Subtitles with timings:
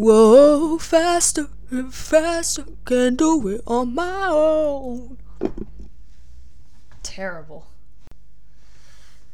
[0.00, 5.18] Whoa, faster and faster, can do it on my own.
[7.02, 7.66] Terrible.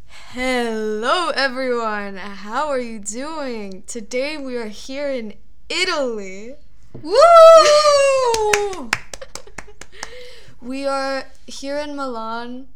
[0.07, 2.17] Hello, everyone.
[2.17, 3.83] How are you doing?
[3.87, 5.35] Today we are here in
[5.69, 6.55] Italy.
[7.03, 8.91] Woo!
[10.63, 12.69] We are here in Milan.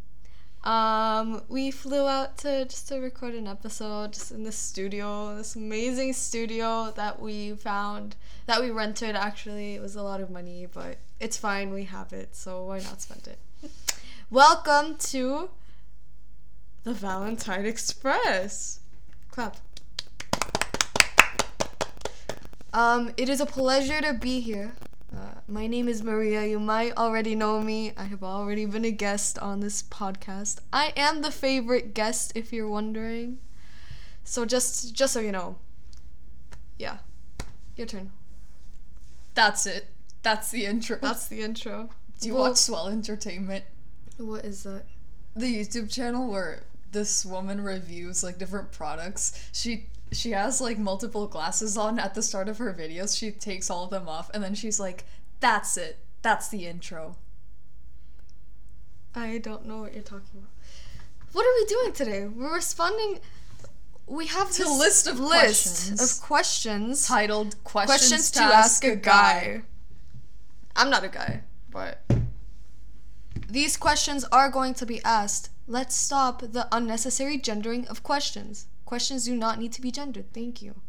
[0.69, 5.57] Um, we flew out to just to record an episode just in the studio, this
[5.57, 9.17] amazing studio that we found that we rented.
[9.17, 11.73] Actually, it was a lot of money, but it's fine.
[11.73, 13.39] We have it, so why not spend it?
[14.31, 15.49] Welcome to
[16.85, 18.81] the Valentine Express.
[19.31, 19.57] Clap.
[22.75, 24.73] Um, it is a pleasure to be here.
[25.15, 26.45] Uh, my name is Maria.
[26.45, 27.93] You might already know me.
[27.97, 30.59] I have already been a guest on this podcast.
[30.73, 33.39] I am the favorite guest, if you're wondering.
[34.25, 35.57] So just just so you know.
[36.79, 36.99] Yeah.
[37.77, 38.11] Your turn.
[39.35, 39.87] That's it.
[40.23, 40.99] That's the intro.
[41.01, 41.91] That's the intro.
[42.21, 43.65] Do you Well, watch Swell Entertainment?
[44.19, 44.85] What is that?
[45.35, 49.49] The YouTube channel where this woman reviews like different products.
[49.53, 53.17] She she has like multiple glasses on at the start of her videos.
[53.17, 55.05] She takes all of them off and then she's like,
[55.41, 55.99] "That's it.
[56.23, 57.17] That's the intro."
[59.15, 60.51] I don't know what you're talking about.
[61.33, 62.27] What are we doing today?
[62.27, 63.21] We're responding.
[64.07, 66.03] We have To this list of list questions.
[66.03, 67.07] of questions.
[67.07, 69.63] Titled "Questions, questions to ask a guy.
[70.77, 72.01] I'm not a guy, but
[73.49, 75.51] these questions are going to be asked.
[75.67, 78.67] Let's stop the unnecessary gendering of questions.
[78.89, 80.33] Questions do not need to be gendered.
[80.33, 80.81] Thank you.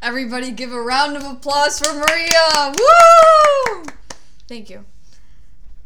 [0.00, 2.72] Everybody, give a round of applause for Maria!
[2.74, 3.84] Woo!
[4.48, 4.86] Thank you.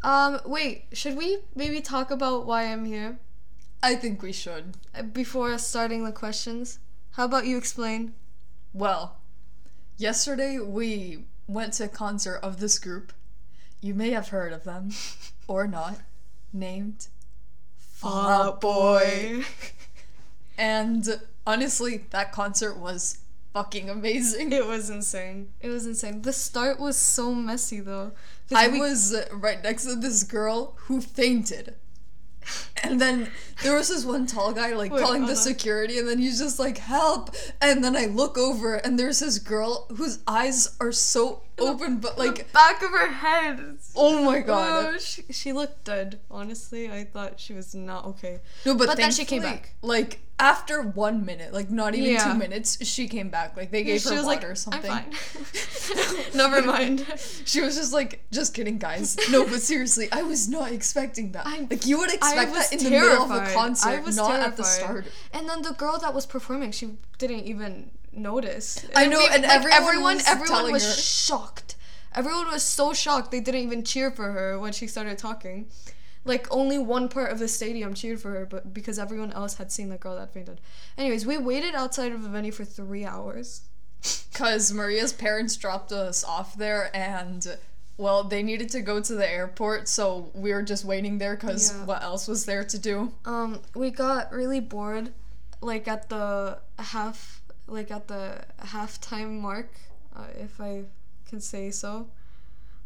[0.04, 3.18] Um, wait, should we maybe talk about why I'm here
[3.82, 4.76] I think we should.
[5.12, 6.78] before starting the questions?
[7.10, 8.14] How about you explain?
[8.72, 9.16] Well,
[9.96, 13.12] yesterday we went to a concert of this group.
[13.80, 14.90] You may have heard of them,
[15.48, 16.02] or not,
[16.52, 17.08] named
[17.80, 19.42] Fall Out Boy.
[20.58, 23.18] And honestly, that concert was
[23.52, 24.52] fucking amazing.
[24.52, 25.48] It was insane.
[25.60, 26.22] It was insane.
[26.22, 28.12] The start was so messy though.
[28.54, 31.74] I we- was right next to this girl who fainted.
[32.82, 33.30] And then
[33.62, 36.58] there was this one tall guy like Wait, calling the security, and then he's just
[36.58, 37.30] like, help!
[37.60, 42.18] And then I look over, and there's this girl whose eyes are so open, but
[42.18, 43.78] like, back of her head.
[43.96, 44.94] oh my god.
[44.94, 46.20] Oh, she, she looked dead.
[46.30, 48.40] Honestly, I thought she was not okay.
[48.64, 49.74] No, but, But then she came back.
[49.82, 52.24] Like after one minute, like not even Yeah.
[52.32, 53.56] two minutes, she came back.
[53.56, 54.90] Like they gave her water like, or something.
[54.90, 56.34] I'm fine.
[56.34, 57.06] Never mind.
[57.44, 59.16] She was just like, just kidding, guys.
[59.30, 61.46] No, but seriously, I was not expecting that.
[61.46, 64.40] I- like you would expect that in the middle of a concert, I was not
[64.40, 65.06] at the start.
[65.32, 68.84] And then the girl that was performing, she didn't even notice.
[68.94, 71.00] I know, and like, everyone everyone, was everyone was her.
[71.02, 71.76] shocked.
[72.14, 75.66] Everyone was so shocked they didn't even cheer for her when she started talking.
[76.24, 79.72] Like only one part of the stadium cheered for her, but because everyone else had
[79.72, 80.60] seen the girl that fainted.
[80.96, 83.62] Anyways, we waited outside of the venue for three hours.
[84.32, 87.56] Because Maria's parents dropped us off there, and
[87.98, 91.70] well, they needed to go to the airport, so we were just waiting there because
[91.72, 91.84] Yeah.
[91.84, 93.12] what else was there to do?
[93.26, 95.12] Um, we got really bored,
[95.60, 97.41] like at the half,
[97.72, 99.70] like at the halftime mark,
[100.14, 100.84] uh, if I
[101.28, 102.06] can say so.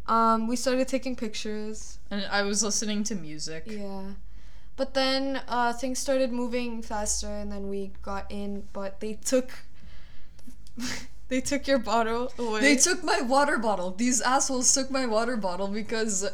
[0.07, 1.99] Um, we started taking pictures.
[2.11, 3.65] And I was listening to music.
[3.67, 4.13] Yeah,
[4.77, 8.63] but then uh, things started moving faster, and then we got in.
[8.73, 9.51] But they took,
[11.29, 12.61] they took your bottle away.
[12.61, 13.91] They took my water bottle.
[13.91, 16.29] These assholes took my water bottle because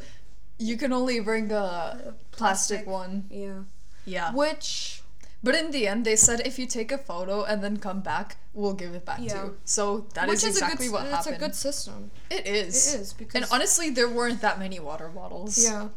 [0.59, 2.87] you can only bring a plastic Plastic.
[2.87, 3.25] one.
[3.31, 3.61] yeah,
[4.05, 4.33] Yeah.
[4.35, 5.02] which
[5.45, 8.37] But in the end, they said if you take a photo and then come back,
[8.55, 9.57] we'll give it back to you.
[9.65, 11.37] So that which is is exactly a good, what it's happened.
[11.37, 12.11] a good system.
[12.31, 12.95] it is.
[12.95, 15.59] It is because And honestly, there weren't that many water bottles.
[15.63, 15.89] Yeah,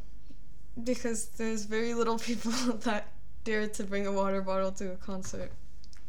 [0.84, 2.52] because there's very little people
[2.88, 3.08] that
[3.44, 5.52] dare to bring a water bottle to a concert.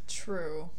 [0.08, 0.70] True.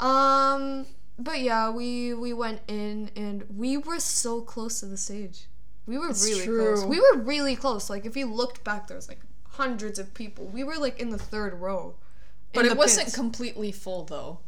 [0.00, 0.86] Um,
[1.18, 5.46] but yeah, we we went in and we were so close to the stage.
[5.86, 6.74] We were It's really true.
[6.74, 6.84] close.
[6.84, 7.90] We were really close.
[7.90, 9.20] Like if you looked back, there was like
[9.58, 10.46] hundreds of people.
[10.46, 11.94] We were like in the third row.
[12.54, 13.16] But it wasn't pits.
[13.16, 14.38] completely full though.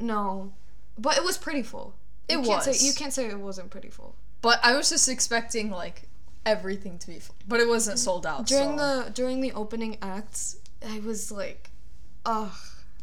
[0.00, 0.52] no,
[0.98, 1.94] but it was pretty full.
[2.28, 2.80] It you Can't was.
[2.80, 4.14] say, you can't say it wasn't pretty full.
[4.40, 6.08] But I was just expecting like
[6.46, 7.34] everything to be full.
[7.46, 8.04] But it wasn't mm.
[8.04, 8.46] sold out.
[8.46, 9.02] During so.
[9.04, 11.70] the during the opening acts, I was like,
[12.24, 12.52] ugh.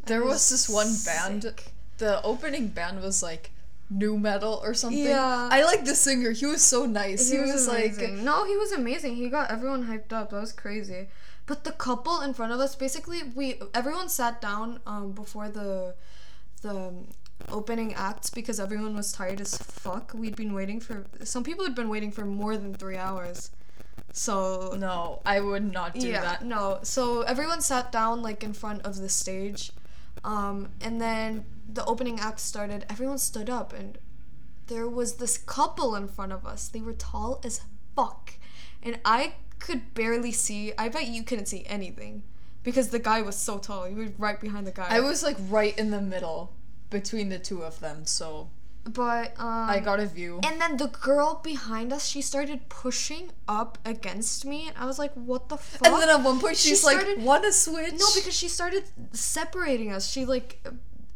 [0.06, 1.44] There was this one band.
[1.44, 1.74] sick.
[2.00, 3.52] The opening band was like
[3.92, 5.04] nu metal or something.
[5.04, 5.50] Yeah.
[5.52, 6.32] I like the singer.
[6.32, 7.30] He was so nice.
[7.30, 9.18] He, was, like no, he was amazing.
[9.18, 10.32] He got everyone hyped up.
[10.32, 11.10] That was crazy.
[11.46, 15.96] But the couple in front of us, basically, we everyone sat down um before the
[16.62, 16.94] the
[17.50, 20.14] opening acts because everyone was tired as fuck.
[20.14, 23.52] We'd been waiting for some people had been waiting for more than three hours.
[24.14, 26.46] So No, I would not do yeah, that.
[26.46, 26.80] no.
[26.84, 29.72] So everyone sat down like in front of the stage,
[30.24, 32.86] um, and then the opening act started.
[32.90, 33.98] Everyone stood up, and
[34.68, 36.68] there was this couple in front of us.
[36.68, 37.62] They were tall as
[37.96, 38.34] fuck,
[38.84, 40.74] and I could barely see.
[40.78, 42.24] I bet you couldn't see anything
[42.64, 43.88] because the guy was so tall.
[43.88, 44.88] You were right behind the guy.
[44.90, 46.52] I was like right in the middle
[46.90, 48.50] between the two of them, so
[48.84, 50.40] but um, I got a view.
[50.44, 54.98] And then the girl behind us, she started pushing up against me, and I was
[54.98, 57.54] like, "What the fuck?" And then at one point She she's started- like, "Want to
[57.54, 58.84] switch?" No, because she started
[59.14, 60.10] separating us.
[60.10, 60.66] She like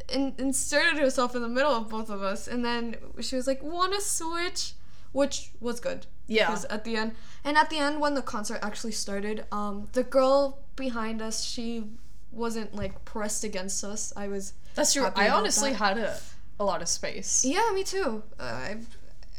[0.10, 3.62] in- inserted herself in the middle of both of us, and then she was like,
[3.64, 4.74] "Want to switch?"
[5.12, 6.06] Which was good.
[6.28, 6.48] Yeah.
[6.48, 7.14] Because at the end,
[7.44, 11.86] and at the end when the concert actually started, um, the girl behind us, she
[12.32, 14.12] wasn't like pressed against us.
[14.16, 14.54] I was.
[14.74, 15.08] that's true.
[15.16, 15.78] I honestly that.
[15.78, 16.20] had a
[16.60, 17.44] a lot of space.
[17.46, 18.24] Yeah, me too.
[18.40, 18.78] Uh, I,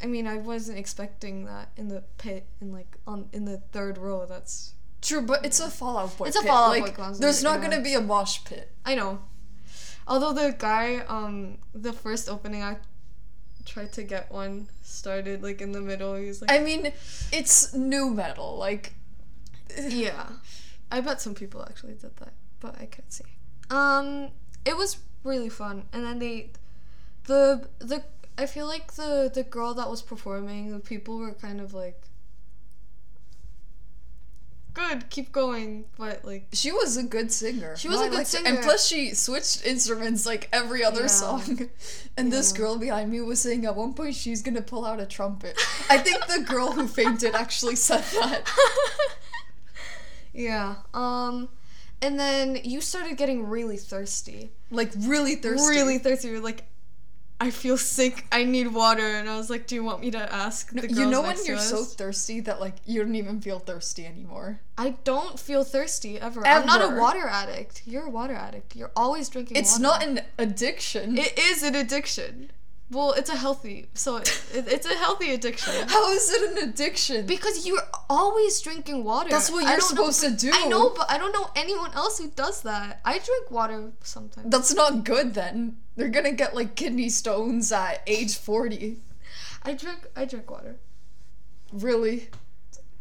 [0.02, 3.98] I mean, I wasn't expecting that in the pit, in like on in the third
[3.98, 4.26] row.
[4.26, 6.26] That's True, but it's a Fall Out Boy.
[6.26, 6.48] It's a pit.
[6.48, 7.68] Fall Out Boy concert, There's not yeah.
[7.68, 8.72] gonna be a mosh pit.
[8.84, 9.20] I know.
[10.08, 12.86] Although the guy, um, the first opening act
[13.66, 16.14] tried to get one started like in the middle.
[16.14, 16.92] He was like, I mean,
[17.32, 18.56] it's nu metal.
[18.56, 18.94] Like,
[19.88, 20.28] yeah.
[20.90, 23.24] I bet some people actually did that, but I couldn't see.
[23.70, 24.30] Um,
[24.64, 26.50] it was really fun, and then they,
[27.24, 28.04] the the
[28.38, 32.00] I feel like the the girl that was performing, the people were kind of like,
[34.76, 36.46] good, keep going, but like.
[36.52, 37.74] she was a good singer.
[37.76, 38.48] She was No, a good liked singer.
[38.48, 41.06] And plus, she switched instruments like every other Yeah.
[41.22, 41.70] song.
[42.18, 45.06] And this girl behind me was saying at one point she's gonna pull out a
[45.06, 45.58] trumpet.
[45.90, 48.48] I think the girl who fainted actually said that.
[50.32, 50.76] yeah.
[50.94, 51.48] Um,
[52.02, 54.50] and then you started getting really thirsty.
[54.70, 55.68] Like, really thirsty.
[55.68, 56.28] Really thirsty.
[56.28, 56.64] You're like,
[57.38, 58.26] I feel sick.
[58.32, 59.06] I need water.
[59.06, 61.36] And I was like, Do you want me to ask the girls you know when
[61.44, 64.60] you're so thirsty that like you don't even feel thirsty anymore.
[64.78, 66.46] I don't feel thirsty ever.
[66.46, 67.82] I'm not a water addict.
[67.86, 68.74] You're a water addict.
[68.74, 69.56] You're always drinking.
[69.56, 69.82] It's water.
[69.82, 71.18] not an addiction.
[71.18, 72.50] It is an addiction.
[72.88, 73.86] Well, it's a healthy.
[73.94, 75.72] So it, it, it's a healthy addiction.
[75.88, 77.26] How is it an addiction?
[77.26, 79.28] Because you're always drinking water.
[79.30, 80.50] That's what you're don't know- supposed to do.
[80.54, 83.00] I know, but I don't know anyone else who does that.
[83.04, 84.50] I drink water sometimes.
[84.50, 85.78] That's not good then.
[85.96, 88.98] They're gonna get like kidney stones at age 40.
[89.64, 90.06] I drink.
[90.14, 90.76] I drink water.
[91.72, 92.28] Really?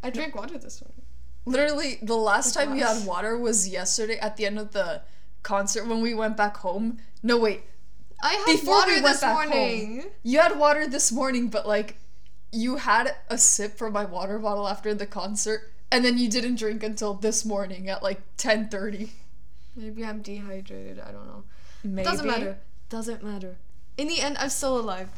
[0.02, 1.02] I drank water this morning.
[1.44, 2.88] Literally, the last Like time what?
[2.88, 5.02] had water was yesterday at the end of the
[5.44, 6.98] concert when we went back home.
[7.22, 7.62] No, wait.
[8.22, 9.50] I had Before water we this back home.
[9.50, 10.04] morning.
[10.22, 11.96] You had water this morning, but like,
[12.52, 16.56] you had a sip from my water bottle after the concert, and then you didn't
[16.56, 19.10] drink until this morning at like 10:30.
[19.76, 21.00] Maybe I'm dehydrated.
[21.00, 21.44] I don't know.
[21.84, 22.04] Maybe.
[22.04, 22.58] Doesn't matter.
[22.88, 23.56] Doesn't matter.
[23.98, 25.10] In the end, I'm still alive.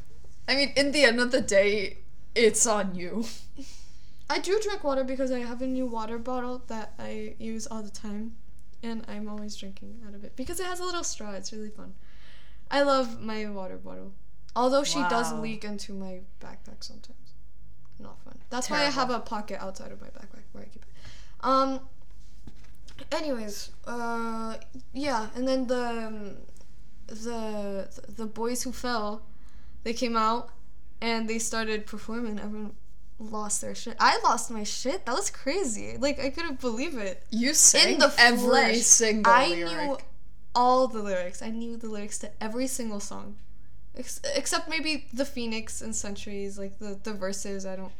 [0.49, 1.99] I mean, in the end of the day,
[2.35, 3.25] it's on you.
[4.31, 7.83] I do drink water because I have a new water bottle that I use all
[7.83, 8.37] the time,
[8.83, 11.33] and I'm always drinking out of it because it has a little straw.
[11.33, 11.95] It's really fun.
[12.71, 14.13] I love my water bottle,
[14.55, 17.33] although she does leak into my backpack sometimes.
[17.99, 18.39] Not fun.
[18.51, 20.89] That's why I have a pocket outside of my backpack where I keep it.
[21.41, 21.81] Um.
[23.13, 24.57] Anyways, uh,
[24.93, 26.37] yeah, and then the
[27.07, 29.23] the the boys who fell,
[29.85, 30.51] they came out
[31.01, 32.39] and they started performing.
[32.41, 32.75] Everyone
[33.21, 33.97] lost their shit.
[34.01, 35.07] I lost my shit.
[35.07, 35.97] That was crazy.
[35.97, 37.23] Like I couldn't believe it.
[37.31, 39.73] You sang In the every flesh, single I lyric.
[39.73, 39.99] knew
[40.59, 41.41] all the lyrics.
[41.49, 43.37] I knew the lyrics to every single song,
[43.97, 47.65] Ex- except maybe the Phoenix and Centuries, like the the verses.
[47.73, 47.93] I don't,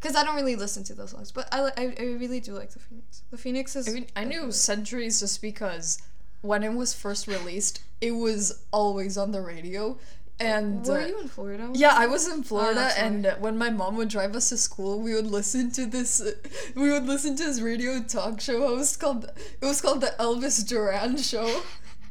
[0.00, 1.30] because I don't really listen to those songs.
[1.32, 3.22] But I, I I really do like the Phoenix.
[3.30, 3.88] The Phoenix is.
[3.88, 4.50] I mean, I knew.
[4.52, 6.02] Centuries just because
[6.42, 9.96] when it was first released, it was always on the radio.
[10.40, 11.70] And Were uh, you in Florida?
[11.74, 14.56] yeah, I was in Florida, that's and uh, when my mom would drive us to
[14.56, 16.20] school, we would listen to this.
[16.20, 16.32] Uh,
[16.74, 18.58] we would listen to this radio talk show.
[18.74, 19.30] Was called.
[19.60, 21.62] It was called the Elvis Duran Show,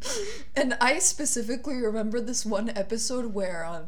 [0.56, 3.86] and I specifically remember this one episode where um,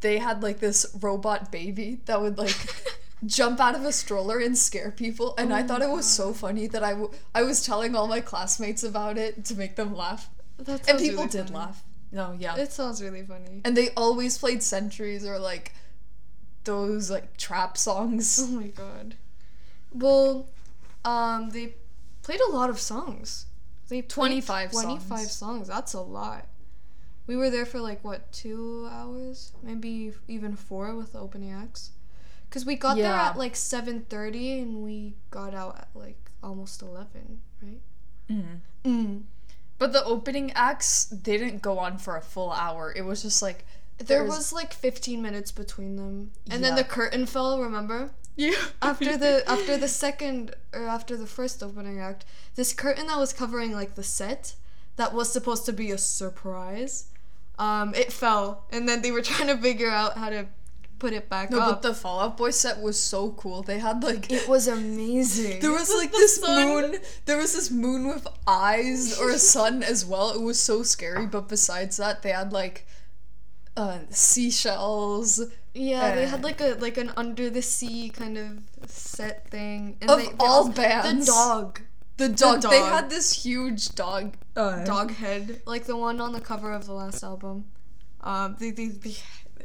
[0.00, 2.56] they had like this robot baby that would like.
[3.24, 6.32] jump out of a stroller and scare people and Oh i thought it was so
[6.32, 9.94] funny that I, w- I was telling all my classmates about it to make them
[9.94, 10.28] laugh
[10.58, 11.56] That and people really did funny.
[11.56, 13.60] laugh no yeah It sounds really funny.
[13.64, 15.72] and they always played centuries or like
[16.64, 19.14] those like trap songs Oh my god.
[19.92, 20.48] Well,
[21.04, 21.74] um, they
[22.22, 23.46] played a lot of songs.
[23.88, 25.32] They played 25 25 songs.
[25.32, 25.68] songs.
[25.68, 26.46] That's a lot.
[27.26, 31.90] We were there for like what two hours, maybe even four with the opening acts.
[32.50, 36.82] Cause we got there at like seven thirty and we got out at like almost
[36.82, 37.80] eleven, right?
[38.30, 38.60] Mhm.
[38.84, 39.22] Mm.
[39.78, 42.92] But the opening acts didn't go on for a full hour.
[42.94, 43.64] It was just like
[43.98, 47.60] There was like 15 minutes between them, and then the curtain fell.
[47.60, 48.10] Remember?
[48.36, 52.24] Yeah after the after the second or after the first opening act,
[52.54, 54.54] this curtain that was covering like the set
[54.96, 57.06] that was supposed to be a surprise,
[57.58, 60.46] um, it fell, and then they were trying to figure out how to
[60.98, 61.68] put it back no, up.
[61.68, 63.62] but the Fall Out Boy set was so cool.
[63.62, 65.60] They had like it was amazing.
[65.60, 66.68] There was like The this sun.
[66.68, 66.96] moon.
[67.24, 70.30] There was this moon with eyes or a sun as well.
[70.30, 71.26] It was so scary.
[71.26, 72.86] But besides that, they had like
[73.76, 75.40] uh, seashells
[75.74, 80.10] Yeah, they had like a like an under the sea kind of set thing, and
[80.10, 81.26] of they, they all also- bands.
[81.26, 81.80] The dog,
[82.18, 82.62] The dog.
[82.62, 82.92] They dog.
[82.92, 84.34] had this huge dog.
[84.54, 87.64] Uh, dog head, like the one on the cover of the last album.
[88.20, 89.16] Um, they, they, they,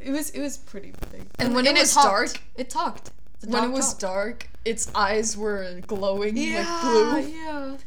[0.02, 1.26] it was it was pretty big.
[1.38, 2.06] And when it was talked.
[2.06, 3.10] dark- it talked.
[3.40, 4.00] The When it was talked.
[4.00, 6.64] dark, its eyes were glowing yeah,
[7.12, 7.32] like blue.
[7.34, 7.76] yeah.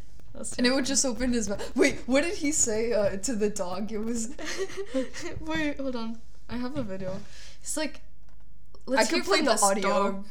[0.57, 1.75] And it would just open his mouth.
[1.75, 3.91] Wait, what did he say uh, to the dog?
[3.91, 4.29] It was.
[5.41, 6.19] Wait, hold on.
[6.49, 7.19] I have a video.
[7.61, 7.99] It's like.
[8.88, 9.81] I Let's can hear play from the audio.
[9.89, 10.25] dog.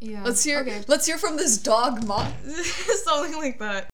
[0.00, 0.22] Yeah.
[0.24, 0.60] Let's hear.
[0.60, 0.82] Okay.
[0.86, 2.32] Let's hear from this dog, mom.
[3.04, 3.88] Something like that.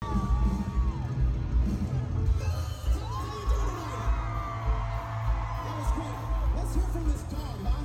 [4.45, 6.55] That was great.
[6.55, 7.81] Let's hear from this dog, huh?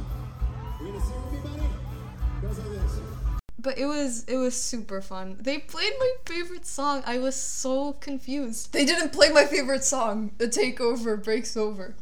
[0.81, 1.67] You gonna sing with me, buddy?
[2.43, 2.99] Goes like this.
[3.59, 5.37] But it was it was super fun.
[5.41, 7.03] They played my favorite song.
[7.07, 8.73] I was so confused.
[8.73, 11.95] They didn't play my favorite song, The Takeover Breaks Over.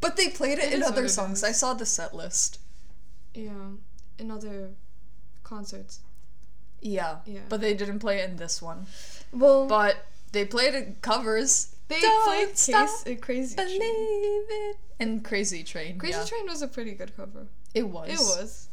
[0.00, 1.38] But they played it, It in other songs.
[1.38, 1.44] is.
[1.44, 2.58] I saw the set list.
[3.34, 3.50] Yeah.
[4.18, 4.70] In other
[5.42, 6.00] concerts.
[6.80, 7.16] Yeah.
[7.26, 7.40] Yeah.
[7.48, 8.86] But they didn't play it in this one.
[9.32, 11.74] Well, But they played it covers.
[11.88, 14.44] they Don't played Case, uh, Crazy Believe Train.
[14.48, 14.76] it.
[15.00, 15.98] And Crazy Train.
[15.98, 16.24] Crazy yeah.
[16.24, 17.46] Train was a pretty good cover.
[17.74, 18.08] It was.
[18.08, 18.68] It was.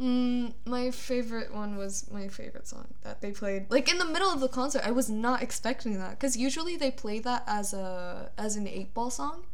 [0.00, 3.70] Mm, my favorite one was my favorite song that they played.
[3.70, 6.90] Like in the middle of the concert, I was not expecting that because usually they
[6.90, 9.44] play that as a as an eight ball song.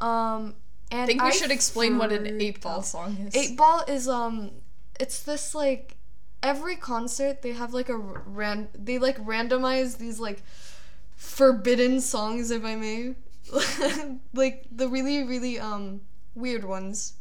[0.00, 0.54] Um,
[0.90, 3.34] and I think we should explain what an eight ball song is.
[3.34, 4.52] Eight ball is um,
[5.00, 5.96] it's this like
[6.42, 10.42] every concert they have like a ran they like randomize these like
[11.16, 13.14] forbidden songs if I may,
[14.34, 16.02] like the really really um
[16.34, 17.14] weird ones,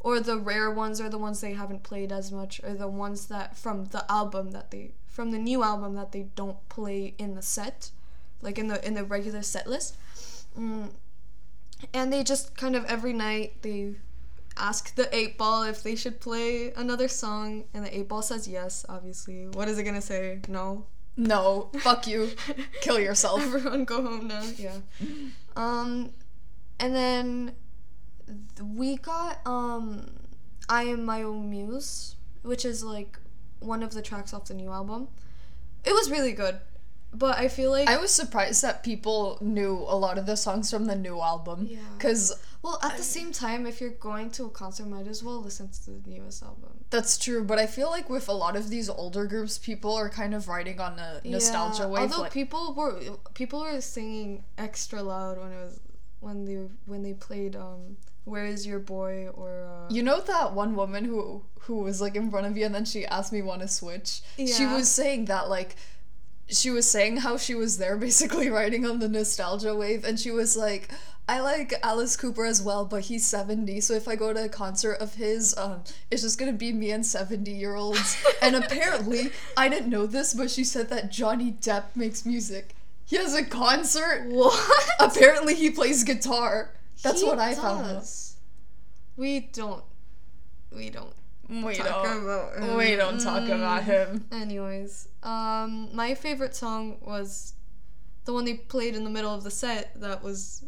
[0.00, 3.26] or the rare ones or the ones they haven't played as much or the ones
[3.26, 7.34] that from the album that they from the new album that they don't play in
[7.34, 7.90] the set,
[8.42, 9.96] like in the in the regular set list.
[10.58, 10.90] Mm.
[11.94, 13.94] And they just kind of every night they
[14.56, 18.48] ask the eight ball if they should play another song, and the eight ball says
[18.48, 18.84] yes.
[18.88, 20.40] Obviously, what is it gonna say?
[20.48, 20.86] No.
[21.16, 21.70] no.
[21.80, 22.30] Fuck you.
[22.80, 23.40] Kill yourself.
[23.42, 24.42] Everyone go home now.
[24.56, 24.76] Yeah.
[25.56, 26.12] Um,
[26.80, 27.54] and then
[28.26, 30.06] th- we got um,
[30.68, 33.18] I am my own muse, which is like
[33.60, 35.08] one of the tracks off the new album.
[35.84, 36.58] It was really good,
[37.12, 40.70] but I feel like I was surprised that people knew a lot of the songs
[40.70, 41.66] from the new album.
[41.70, 41.78] Yeah.
[41.96, 45.40] Because well at the same time, if you're going to a concert, might as well
[45.42, 46.70] listen to the newest album.
[46.90, 50.10] that's true, but I feel like with a lot of these older groups, people are
[50.10, 52.02] kind of riding on a nostalgia Yeah, wave.
[52.02, 53.00] Although like- people were
[53.34, 55.80] people were singing extra loud when it was
[56.20, 60.52] when they when they played um Where is Your Boy or uh, You know that
[60.52, 63.40] one woman who who was like in front of you and then she asked me
[63.40, 64.20] want to switch.
[64.36, 64.54] yeah.
[64.56, 65.76] She was saying that like
[66.50, 70.30] she was saying how she was there basically riding on the nostalgia wave and she
[70.30, 70.90] was like
[71.28, 74.48] I like Alice Cooper as well, but he's 70, so if I go to a
[74.48, 78.16] concert of his, um, it's just gonna be me and 70 year olds.
[78.42, 82.74] and apparently, I didn't know this, but she said that Johnny Depp makes music.
[83.04, 84.24] He has a concert.
[84.28, 84.88] what?
[84.98, 86.70] Apparently, he plays guitar.
[87.02, 88.10] That's He what I found out.
[89.18, 89.84] We don't.
[90.74, 91.12] We don't.
[91.48, 92.22] We Talk don't.
[92.24, 92.76] about him.
[92.76, 94.26] We don't talk about him.
[94.30, 97.54] Anyways, um, my favorite song was
[98.26, 99.98] the one they played in the middle of the set.
[100.00, 100.62] That was.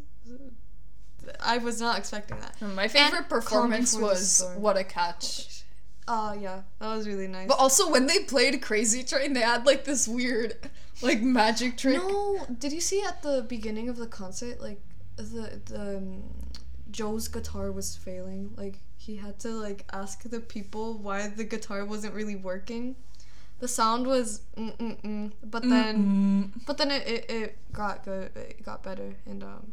[1.38, 2.60] I was not expecting that.
[2.62, 5.64] My favorite And performance was What a Catch.
[6.08, 7.46] Oh yeah, that was really nice.
[7.46, 10.54] But also when they played Crazy Train, they had like this weird
[11.02, 11.96] like magic trick.
[11.98, 14.80] No, did you see at the beginning of the concert, like
[15.16, 16.22] the the um,
[16.90, 18.52] Joe's guitar was failing.
[18.56, 22.96] Like he had to like ask the people why the guitar wasn't really working.
[23.58, 28.30] The sound was mm mm mm, but then but then it, it, it got good.
[28.36, 29.72] It got better and um,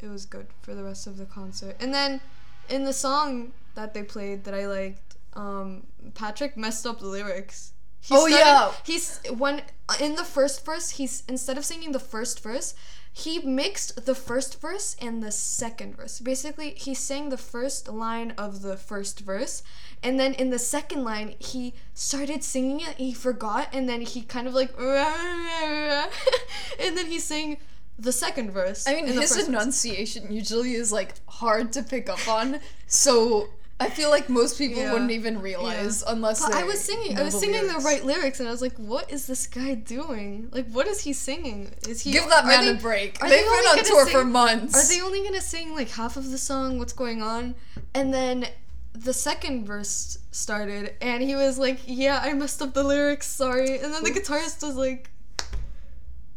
[0.00, 1.76] it was good for the rest of the concert.
[1.78, 2.20] And then
[2.68, 7.72] in the song that they played that I liked, um, Patrick messed up the lyrics.
[8.00, 8.72] He Oh, yeah.
[8.84, 9.62] He's when
[10.00, 12.74] in the first verse, he's instead of singing the first verse,
[13.18, 16.20] he mixed the first verse and the second verse.
[16.20, 19.64] Basically, he sang the first line of the first verse,
[20.04, 22.94] and then in the second line, he started singing it.
[22.96, 26.08] He forgot, and then he kind of like, and
[26.96, 27.56] then he sang
[27.98, 28.86] the second verse.
[28.86, 29.48] I mean, his first verse.
[29.48, 33.48] enunciation usually is like hard to pick up on, so
[33.80, 34.92] I feel like most people Yeah.
[34.92, 37.16] wouldn't even realize unless But I was singing.
[37.16, 37.74] I was singing lyrics.
[37.78, 40.48] the right lyrics, and I was like, "What is this guy doing?
[40.52, 41.72] Like, what is he singing?
[41.88, 43.20] Is he Give that man they- a break.
[43.20, 44.74] They've they been on tour sing- for months.
[44.74, 46.78] Are they only gonna sing like half of the song?
[46.78, 47.54] What's going on?
[47.94, 48.48] And then
[48.94, 53.28] the second verse started, and he was like, "Yeah, I messed up the lyrics.
[53.28, 55.10] Sorry." And then the guitarist was like,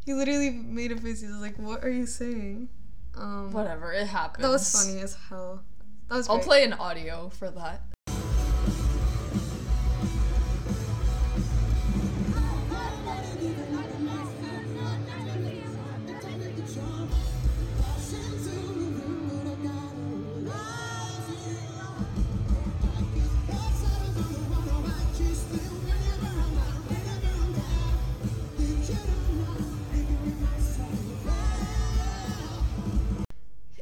[0.06, 1.22] he literally made a face.
[1.22, 2.70] He was like, "What are you saying?"
[3.18, 4.44] Um, Whatever, it happens.
[4.44, 5.64] that was funny as hell.
[6.12, 6.28] That was.
[6.28, 6.46] I'll great.
[6.46, 7.84] play an audio for that.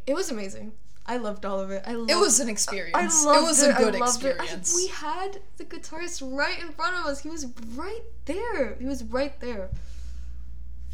[0.06, 0.79] It was amazing.
[1.10, 1.82] I loved all of it.
[1.88, 2.96] I loved It was an experience.
[2.96, 4.28] I it loved was a I good loved it.
[4.40, 4.76] I- experience.
[4.76, 7.20] we had the guitarist right in front of us.
[7.22, 8.76] He was right there.
[8.80, 9.70] He was right there.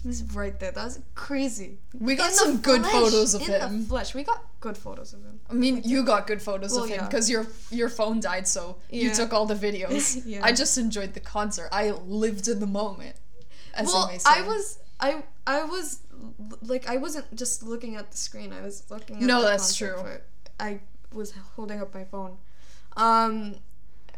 [0.01, 0.71] He was right there.
[0.71, 1.79] That was crazy.
[1.99, 3.81] We got In some good flesh, photos of in him.
[3.81, 4.13] the flesh.
[4.13, 5.39] We got good photos of him.
[5.49, 7.05] I mean, you got good photos Well, of him yeah.
[7.07, 10.21] because your your phone died, so you took all the videos.
[10.25, 10.41] Yeah.
[10.43, 11.69] I just enjoyed the concert.
[11.71, 13.15] I lived in the moment.
[13.73, 14.29] As well, they may say.
[14.29, 15.99] I was I I was
[16.61, 18.53] like I wasn't just looking at the screen.
[18.53, 19.95] I was looking at No, the that's true.
[20.59, 20.79] I
[21.13, 22.37] was holding up my phone.
[22.97, 23.55] Um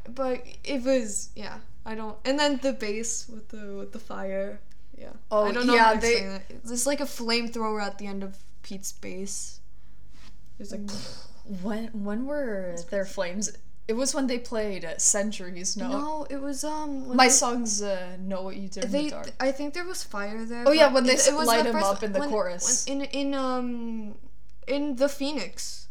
[0.09, 4.59] but it was yeah, I don't and then the bass with the with the fire.
[4.97, 5.13] Yeah.
[5.31, 6.61] Oh, I don't know yeah, they- explain it.
[6.63, 9.59] There's like a flamethrower at the end of Pete's bass.
[10.57, 10.89] There's like
[11.61, 13.51] When when were their flames?
[13.87, 15.77] It was when they played uh, Centuries.
[15.77, 19.09] No, no, it was um my they- songs uh, know what you did in the
[19.09, 19.31] dark.
[19.39, 20.63] I think there was fire there.
[20.67, 22.85] Oh, yeah, when they it- it was light the him up in the when- chorus.
[22.87, 24.15] when- in in um
[24.67, 25.87] in the Phoenix.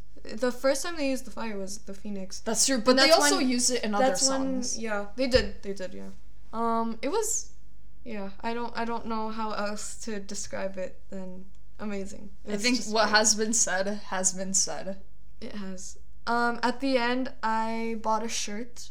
[0.46, 2.40] The first time they used the fire was the Phoenix.
[2.40, 5.62] That's true, but they also when- used it in other That's when yeah, they did.
[5.62, 6.10] They did, yeah.
[6.52, 7.28] Um it was
[8.04, 11.46] yeah, I don't I don't know how else to describe it than
[11.78, 12.28] amazing.
[12.54, 13.16] I think what great.
[13.18, 14.86] has been said has been said.
[15.40, 15.96] it has.
[16.26, 18.90] Um at the end I bought a shirt.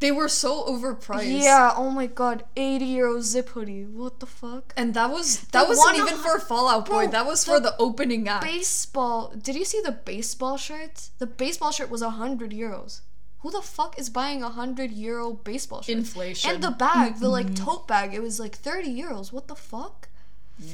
[0.00, 1.30] They were so overpriced.
[1.42, 3.84] Yeah, oh my god, 80 euro zip hoodie.
[3.84, 4.74] What the fuck?
[4.76, 7.04] And that was that The wasn't even for Fall Out Boy.
[7.04, 8.42] Bro, that was for the opening act.
[8.44, 9.32] baseball.
[9.40, 11.10] Did you see the baseball shirt?
[11.18, 13.02] The baseball shirt was a hundred euros.
[13.42, 15.96] Who the fuck is buying a hundred euro baseball shirt?
[15.96, 16.50] Inflation.
[16.50, 19.32] And the bag, the like tote bag, it was like thirty euros.
[19.32, 20.08] What the fuck?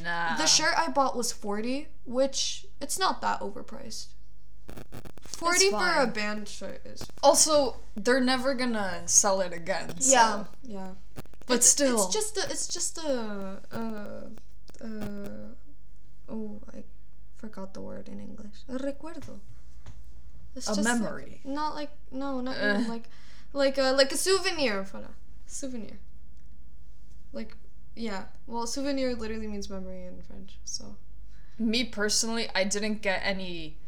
[0.03, 0.37] nah.
[0.38, 4.07] The shirt I bought was forty, which it's not that overpriced.
[5.22, 7.04] Forty for a band shirt is.
[7.22, 10.00] Also, they're never gonna sell it again.
[10.00, 10.90] so- Yeah, yeah.
[11.46, 15.54] But It's- still, it's just a, it's just a, uh, uh,
[16.28, 16.83] oh, I
[17.37, 18.64] forgot the word in English.
[18.68, 19.38] A recuerdo.
[20.57, 21.40] It's A like- memory.
[21.44, 22.81] not like no, not Uh.
[22.88, 23.09] like,
[23.52, 24.83] like a like a souvenir.
[24.85, 25.12] Voilà.
[25.46, 25.98] Souvenir.
[27.33, 27.57] Like
[27.94, 28.24] yeah.
[28.46, 30.59] Well, souvenir literally means memory in French.
[30.64, 30.96] So
[31.59, 33.78] me personally, I didn't get any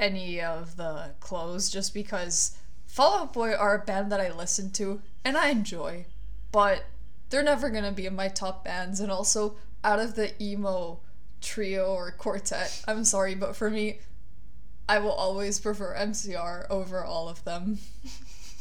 [0.00, 4.72] any of the clothes just because Fall Out Boy are a band that I listen
[4.72, 6.06] to and I enjoy,
[6.50, 6.86] but
[7.28, 8.98] they're never gonna be in my top bands.
[8.98, 10.98] And also, out of the emo
[11.40, 14.00] trio or quartet, I'm sorry, but for me,
[14.88, 17.78] I will always prefer MCR over all of them.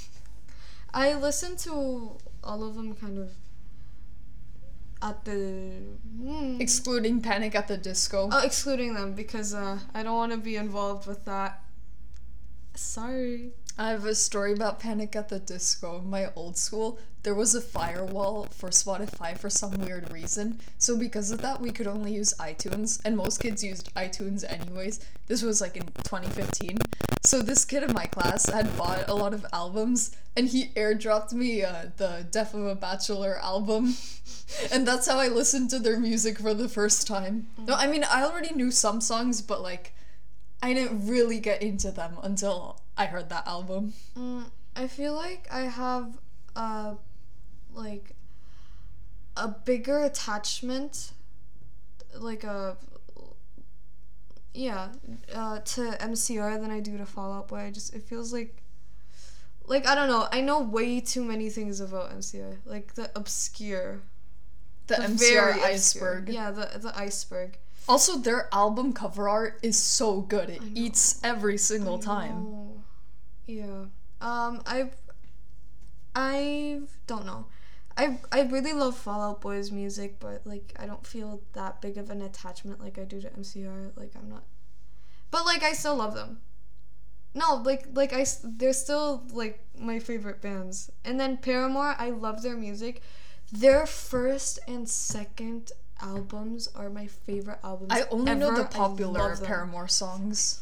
[0.93, 3.31] I listen to all of them kind of
[5.01, 5.71] at the.
[6.21, 6.57] hmm.
[6.59, 8.29] Excluding Panic at the Disco.
[8.31, 11.61] Oh, excluding them because uh, I don't want to be involved with that.
[12.75, 13.51] Sorry.
[13.79, 16.01] I have a story about Panic at the Disco.
[16.01, 20.59] My old school, there was a firewall for Spotify for some weird reason.
[20.77, 24.99] So because of that, we could only use iTunes, and most kids used iTunes anyways.
[25.27, 26.77] This was like in 2015.
[27.23, 31.31] So this kid in my class had bought a lot of albums, and he airdropped
[31.31, 33.95] me uh, the Death of a Bachelor album.
[34.73, 37.47] and that's how I listened to their music for the first time.
[37.65, 39.93] No, I mean, I already knew some songs, but like,
[40.61, 43.93] I didn't really get into them until I heard that album.
[44.17, 46.17] Mm, I feel like I have
[46.55, 46.95] a
[47.73, 48.11] like
[49.37, 51.13] a bigger attachment,
[52.15, 52.77] like a
[54.53, 54.89] yeah,
[55.33, 57.59] uh, to MCR than I do to Fall Out Boy.
[57.59, 58.61] I just it feels like
[59.65, 60.27] like I don't know.
[60.31, 64.01] I know way too many things about MCR, like the obscure,
[64.87, 65.71] The, the MCR very obscure.
[65.73, 66.29] iceberg.
[66.29, 67.57] Yeah, the the iceberg.
[67.87, 70.49] Also, their album cover art is so good.
[70.49, 72.78] It eats every single time.
[73.49, 73.85] Yeah.
[74.21, 74.91] Um, I,
[76.13, 77.45] I don't know.
[77.97, 81.97] I I really love Fall Out Boy's music, but like I don't feel that big
[81.97, 83.91] of an attachment like I do to MCR.
[83.95, 84.43] Like I'm not,
[85.31, 86.39] but like I still love them.
[87.33, 90.91] No, like like I they're still like my favorite bands.
[91.03, 93.01] And then Paramore, I love their music.
[93.51, 97.91] Their first and second albums are my favorite albums.
[97.91, 99.35] I only know the popular.
[99.37, 100.61] Paramore songs.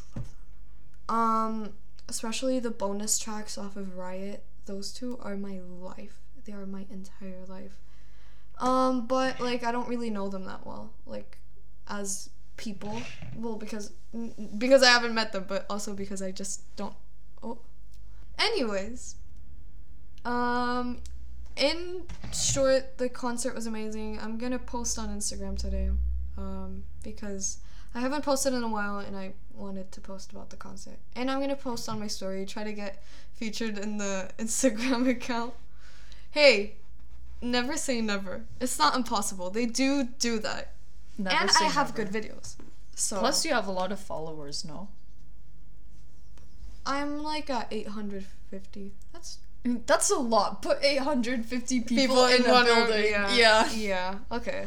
[1.08, 1.74] Um,
[2.08, 4.44] especially the bonus tracks off of Riot.
[4.66, 6.20] Those two are my life.
[6.44, 7.78] They are my entire life.
[8.60, 11.38] Um, but like I don't really know them that well, like
[11.88, 13.00] as people.
[13.36, 13.92] Well, because
[14.58, 16.94] because I haven't met them, but also because I just don't.
[17.42, 17.58] Oh,
[18.38, 19.14] anyways.
[20.24, 20.98] Um,
[21.56, 24.18] in short, the concert was amazing.
[24.20, 25.90] I'm gonna post on Instagram today,
[26.36, 27.58] um, because
[27.98, 30.98] I haven't posted in a while, and I wanted to post about the concert.
[31.16, 33.02] And I'm gonna post on my story, try to get
[33.34, 35.52] featured in the Instagram account.
[36.30, 36.74] Hey,
[37.42, 38.42] never say never.
[38.60, 39.50] It's not impossible.
[39.50, 40.74] They do do that,
[41.18, 42.08] Never and say I have never.
[42.08, 42.54] good videos.
[42.94, 44.88] So Plus, you have a lot of followers, no?
[46.86, 48.92] I'm like at 850.
[49.12, 50.62] That's mm, That's a lot.
[50.62, 53.06] Put 850 people, people in, in one building.
[53.10, 53.34] yeah.
[53.34, 53.72] yeah.
[53.72, 54.14] Yeah.
[54.30, 54.66] Okay.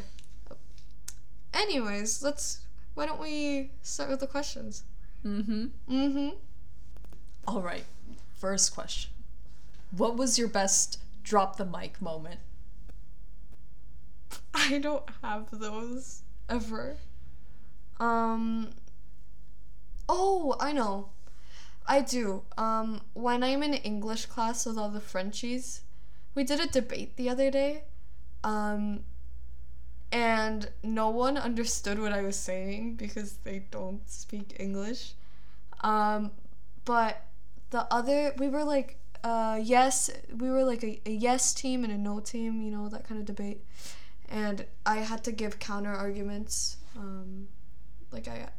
[1.54, 2.60] Anyways, let's.
[3.02, 4.84] Why don't we start with the questions?
[5.26, 5.66] Mm-hmm.
[5.90, 6.30] Mm-hmm.
[7.48, 7.86] All right.
[8.36, 9.10] First question.
[9.90, 12.42] What was your best drop the mic moment?
[14.54, 16.98] I don't have those ever.
[18.00, 18.70] Um.
[20.08, 21.10] Oh, I know.
[21.88, 22.44] I do.
[22.56, 25.82] Um, when I'm in English class with all the Frenchies,
[26.36, 27.86] we did a debate the other day.
[28.44, 29.06] Um,
[30.12, 35.14] and no one understood what I was saying because they don't speak English.
[35.82, 36.32] Um,
[36.86, 37.26] but
[37.70, 41.94] the other, we were like, uh, yes, we were like a, a yes team and
[41.94, 43.64] a no team, you know, that kind of debate.
[44.30, 46.78] And I had to give counter arguments.
[46.98, 47.48] Um,
[48.12, 48.50] like I,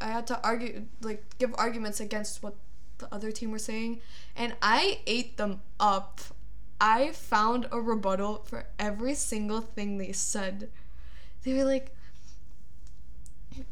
[0.00, 2.54] I had to argue, like give arguments against what
[2.98, 4.00] the other team were saying,
[4.36, 6.20] and I ate them up.
[6.80, 10.70] I found a rebuttal for every single thing they said.
[11.44, 11.92] They were like,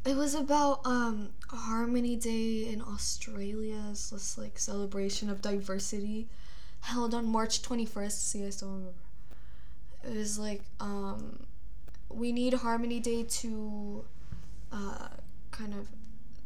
[0.04, 6.28] it was about um Harmony Day in australia's this like celebration of diversity
[6.80, 8.28] held on March twenty first.
[8.30, 8.92] See, I still remember.
[10.04, 11.46] It was like um
[12.10, 14.04] we need Harmony Day to
[14.72, 15.08] uh
[15.50, 15.88] kind of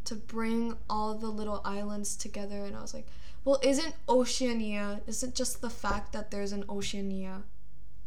[0.07, 3.07] to bring all the little islands together and I was like,
[3.45, 7.43] well, isn't Oceania isn't just the fact that there's an Oceania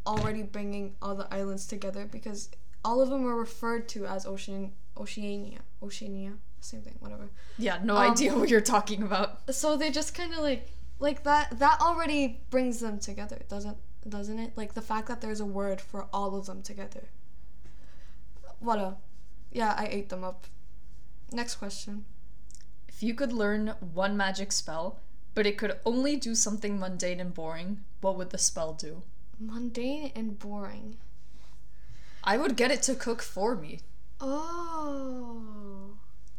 [0.07, 2.49] already bringing all the islands together because
[2.83, 7.29] all of them are referred to as Ocean Oceania, Oceania, same thing, whatever.
[7.57, 9.53] Yeah, no Um, idea what you're talking about.
[9.53, 14.39] So they just kind of like like that that already brings them together, doesn't doesn't
[14.39, 14.53] it?
[14.57, 17.03] Like the fact that there's a word for all of them together.
[18.59, 18.97] What a
[19.51, 20.47] yeah, I ate them up.
[21.31, 22.05] Next question.
[22.87, 24.99] If you could learn one magic spell,
[25.33, 29.03] but it could only do something mundane and boring, what would the spell do?
[29.39, 30.97] Mundane and boring.
[32.29, 33.79] I would get it to cook for me.
[34.21, 35.41] Oh.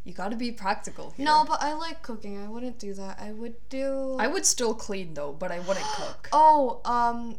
[0.04, 1.26] You gotta be practical here.
[1.26, 2.38] No, but I like cooking.
[2.38, 3.18] I wouldn't do that.
[3.20, 6.28] I would do I would still clean though, but I wouldn't cook.
[6.32, 7.36] Oh, um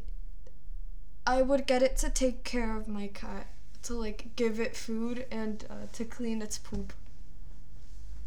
[1.25, 3.47] I would get it to take care of my cat.
[3.83, 6.93] To like give it food and uh, to clean its poop.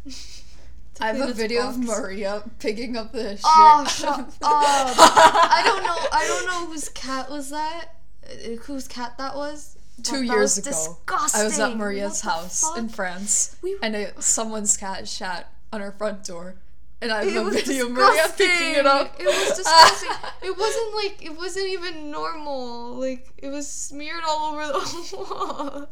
[0.99, 1.77] I have a video of.
[1.77, 3.41] Maria picking up the shit.
[3.45, 4.33] Oh, shut up.
[4.41, 5.97] I don't know.
[6.11, 7.85] I don't know whose cat was that.
[8.25, 9.77] uh, Whose cat that was.
[10.03, 11.41] Two years ago, Disgusting.
[11.41, 15.91] I was at Maria's What house in France, We- and someone's cat shat on her
[15.91, 16.55] front door,
[17.01, 19.15] and I It have a video of Maria picking it up.
[19.19, 20.09] It was disgusting.
[20.43, 22.95] it wasn't like it wasn't even normal.
[22.95, 25.87] Like it was smeared all over the wall.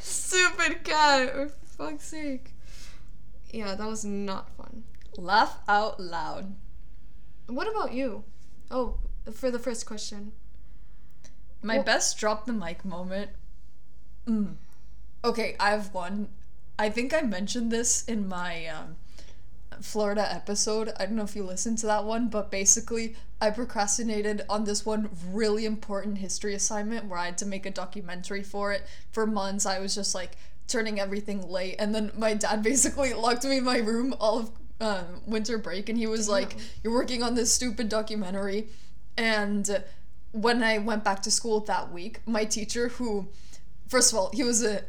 [0.00, 1.32] Stupid cat.
[1.32, 2.54] For fuck's sake.
[3.52, 4.84] Yeah, that was not fun.
[5.18, 6.54] Laugh out loud.
[7.48, 8.24] What about you?
[8.70, 8.96] Oh,
[9.32, 10.32] for the first question.
[11.62, 13.30] My Well- best drop the mic moment.
[14.28, 14.54] Mm.
[15.24, 16.28] Okay, I have one.
[16.78, 18.96] I think I mentioned this in my um,
[19.80, 20.92] Florida episode.
[20.98, 24.84] I don't know if you listened to that one, but basically, I procrastinated on this
[24.84, 28.86] one really important history assignment where I had to make a documentary for it.
[29.12, 30.36] For months, I was just like
[30.68, 34.50] turning everything late, and then my dad basically locked me in my room all of
[34.80, 38.68] um, winter break, and he was like, "You're working on this stupid documentary,"
[39.16, 39.82] and
[40.32, 43.28] when I went back to school that week, my teacher, who,
[43.92, 44.80] first of all, he was an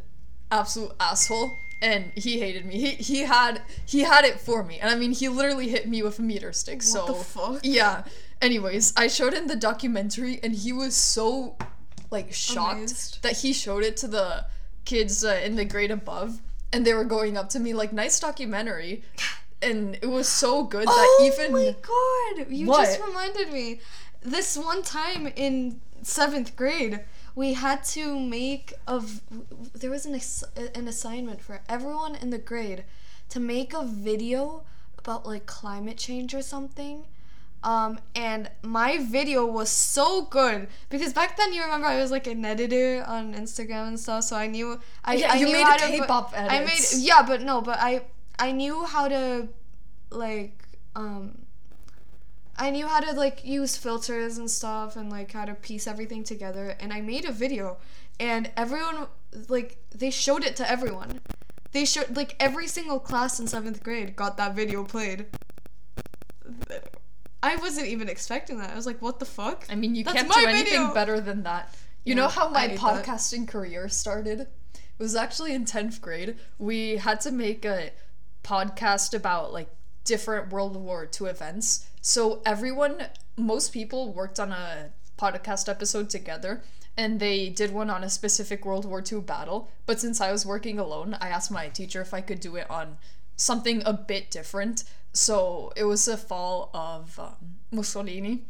[0.50, 2.76] absolute asshole and he hated me.
[2.80, 6.02] He he had he had it for me, and I mean, he literally hit me
[6.02, 6.82] with a meter stick.
[6.82, 7.60] so the fuck?
[7.64, 8.04] yeah.
[8.42, 11.56] Anyways, I showed him the documentary, and he was so
[12.16, 13.22] like shocked Amazed.
[13.24, 14.46] that he showed it to the
[14.86, 16.40] kids uh, in the grade above,
[16.72, 19.04] and they were going up to me like, "Nice documentary,"
[19.62, 22.52] and it was so good that oh even Oh my god!
[22.52, 22.86] You What?
[22.86, 23.82] just reminded me.
[24.22, 27.02] This one time in seventh grade,
[27.36, 29.00] we had to make a.
[29.00, 29.22] v-
[29.74, 30.44] There was an ass-
[30.76, 32.84] an assignment for everyone in the grade
[33.30, 34.64] to make a video
[34.98, 37.06] about like climate change or something.
[37.64, 42.28] Um, and my video was so good because back then you remember I was like
[42.28, 45.64] an editor on Instagram and stuff, so I knew I, Yeah, I you knew made
[45.64, 48.02] how to K-pop put- I made yeah, but no, but I
[48.38, 49.48] I knew how to
[50.12, 50.66] like
[50.96, 51.43] um
[52.58, 56.24] I knew how to like use filters and stuff and like how to piece everything
[56.24, 57.78] together and I made a video
[58.20, 59.08] and everyone
[59.50, 61.20] like they showed it to everyone.
[61.72, 65.26] They showed like every single class in 7th grade got that video played.
[67.42, 68.70] I wasn't even expecting that.
[68.70, 70.94] I was like, "What the fuck?" I mean, you That's can't do anything video.
[70.94, 71.74] better than that.
[72.06, 73.04] You Yeah, know how my hate that.
[73.06, 74.42] podcasting career started?
[74.42, 74.48] It
[75.00, 76.38] was actually in 10th grade.
[76.58, 77.92] We had to make a
[78.44, 79.70] podcast about like
[80.06, 81.86] different World War II events.
[82.06, 82.98] So everyone,
[83.38, 86.62] most people worked on a podcast episode together
[86.98, 89.72] and they did one on a specific World War II battle.
[89.86, 92.70] But since I was working alone, I asked my teacher if I could do it
[92.70, 92.98] on
[93.38, 94.84] something a bit different.
[95.14, 97.36] So it was the fall of um,
[97.72, 98.42] Mussolini.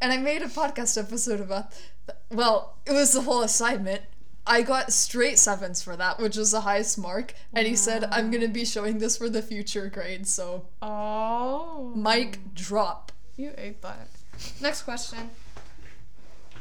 [0.00, 1.70] And I made a podcast episode about,
[2.06, 4.04] th- well, it was the whole assignment.
[4.46, 7.34] I got straight sevens for that, which was the highest mark.
[7.54, 10.32] And he said, I'm going to be showing this for the future grades.
[10.32, 11.92] So, Oh.
[11.94, 13.12] mic drop.
[13.36, 14.08] You ate that.
[14.60, 15.30] Next question.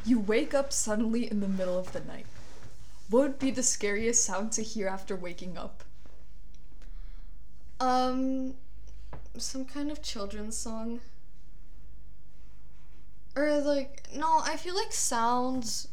[0.05, 2.25] You wake up suddenly in the middle of the night.
[3.09, 5.83] What would be the scariest sound to hear after waking up?
[7.79, 8.53] Um,
[9.37, 11.01] some kind of children's song.
[13.35, 15.87] Or like, no, I feel like sounds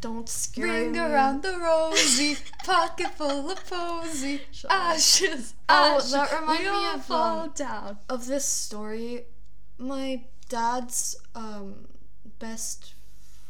[0.00, 0.98] don't scare Ring me.
[0.98, 4.72] around the rosy, pocket full of posy, up.
[4.72, 6.12] ashes, Oh, ashes.
[6.12, 7.98] that remind we me of, fall um, down.
[8.08, 9.24] of this story.
[9.78, 11.88] My dad's um
[12.38, 12.94] best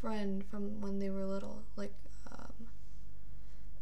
[0.01, 1.93] friend from when they were little, like
[2.31, 2.67] um,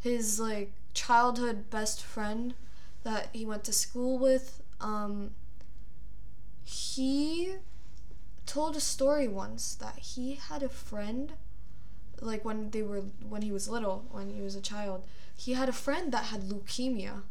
[0.02, 2.54] his like childhood best friend
[3.04, 4.62] that he went to school with.
[4.82, 5.32] Um,
[6.64, 7.56] he
[8.46, 11.34] told a story once that he had a friend
[12.22, 15.04] like when they were when he was little when he was a child
[15.36, 17.24] he had a friend that had leukemia.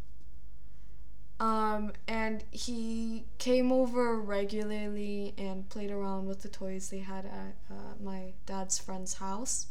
[1.41, 7.57] Um and he came over regularly and played around with the toys they had at
[7.71, 9.67] uh, my dad's friend's house.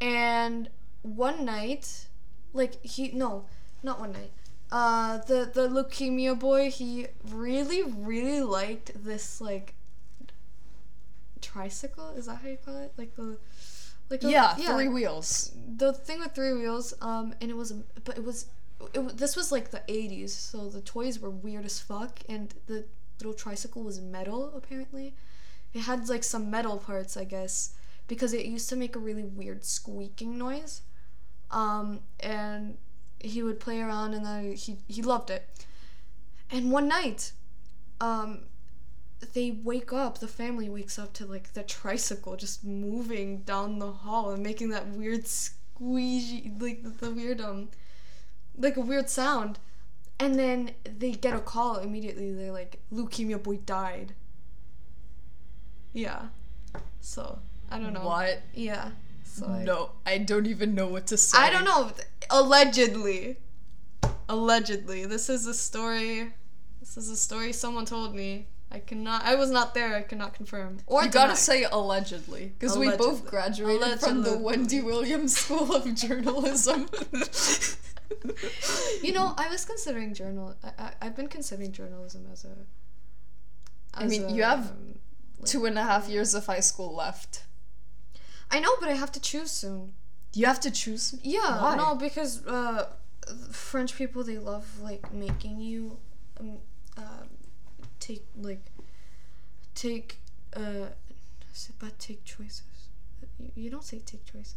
[0.00, 0.68] And
[1.02, 2.06] one night
[2.52, 3.44] like he no
[3.82, 4.32] not one night.
[4.72, 9.74] Uh the the leukemia boy he really really liked this like
[11.40, 12.10] tricycle?
[12.16, 12.92] Is that how you call it?
[12.96, 13.36] Like the
[14.12, 15.50] like a- Yeah, three wheels.
[15.82, 17.72] the thing with three wheels um and it was
[18.04, 18.46] but it was
[18.94, 22.84] it, this was like the 80s so the toys were weird as fuck and the
[23.18, 25.14] little tricycle was metal apparently.
[25.74, 27.74] It had like some metal parts i guess
[28.08, 30.82] because it used to make a really weird squeaking noise.
[31.50, 32.76] Um and
[33.20, 35.44] he would play around and then he he loved it.
[36.50, 37.32] And one night
[38.00, 38.30] um
[39.34, 43.90] they wake up the family wakes up to like the tricycle just moving down the
[43.92, 47.68] hall and making that weird squeegee like the, weird um
[48.58, 49.58] like a weird sound
[50.18, 54.12] and then they get a call immediately they're like leukemia boy died
[55.92, 56.22] yeah
[57.00, 57.38] so
[57.70, 58.42] i don't know What?
[58.54, 58.90] yeah
[59.24, 61.38] so I- No, I don't even know what to say.
[61.38, 61.90] I don't know.
[62.28, 63.38] Allegedly.
[64.28, 65.06] Allegedly.
[65.06, 66.34] This is a story.
[66.80, 68.46] This is a story someone told me.
[68.74, 69.22] I cannot.
[69.24, 69.94] I was not there.
[69.94, 70.78] I cannot confirm.
[70.86, 73.30] Or You gotta say allegedly, because we both Allegedly.
[73.30, 76.88] graduated from the Wendy Williams School of Journalism.
[79.02, 80.54] You know, I was considering journal.
[80.62, 82.54] I, I I've been considering journalism as a.
[83.94, 84.98] I as mean, a, you have um,
[85.38, 87.44] like- Two and a half years of high school left.
[88.50, 89.94] I know, but I have to choose soon.
[90.34, 91.14] You have to choose.
[91.22, 91.74] Yeah, Why?
[91.76, 92.86] no, because uh,
[93.50, 95.98] French people they love like making you
[96.38, 96.58] um,
[96.96, 97.24] uh,
[98.06, 98.64] take like
[99.74, 100.18] take
[100.56, 100.88] uh,
[101.78, 102.62] pas take choices.
[103.54, 104.54] You, don't say take choices.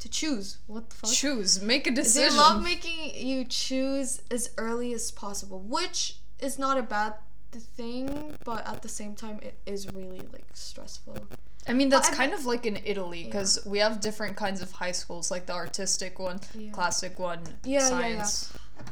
[0.00, 0.58] To choose.
[0.66, 1.10] What the fuck?
[1.12, 1.62] Choose.
[1.62, 2.30] Make a decision.
[2.30, 7.14] they love making you choose as early as possible, which is not a bad
[7.76, 11.16] thing, but at the same time it is really like stressful.
[11.66, 14.70] I mean, that's I've- kind of like in Italy, because we have different kinds of
[14.72, 16.70] high schools, like the artistic one, Yeah.
[16.72, 18.28] classic one, Yeah, yeah, yeah.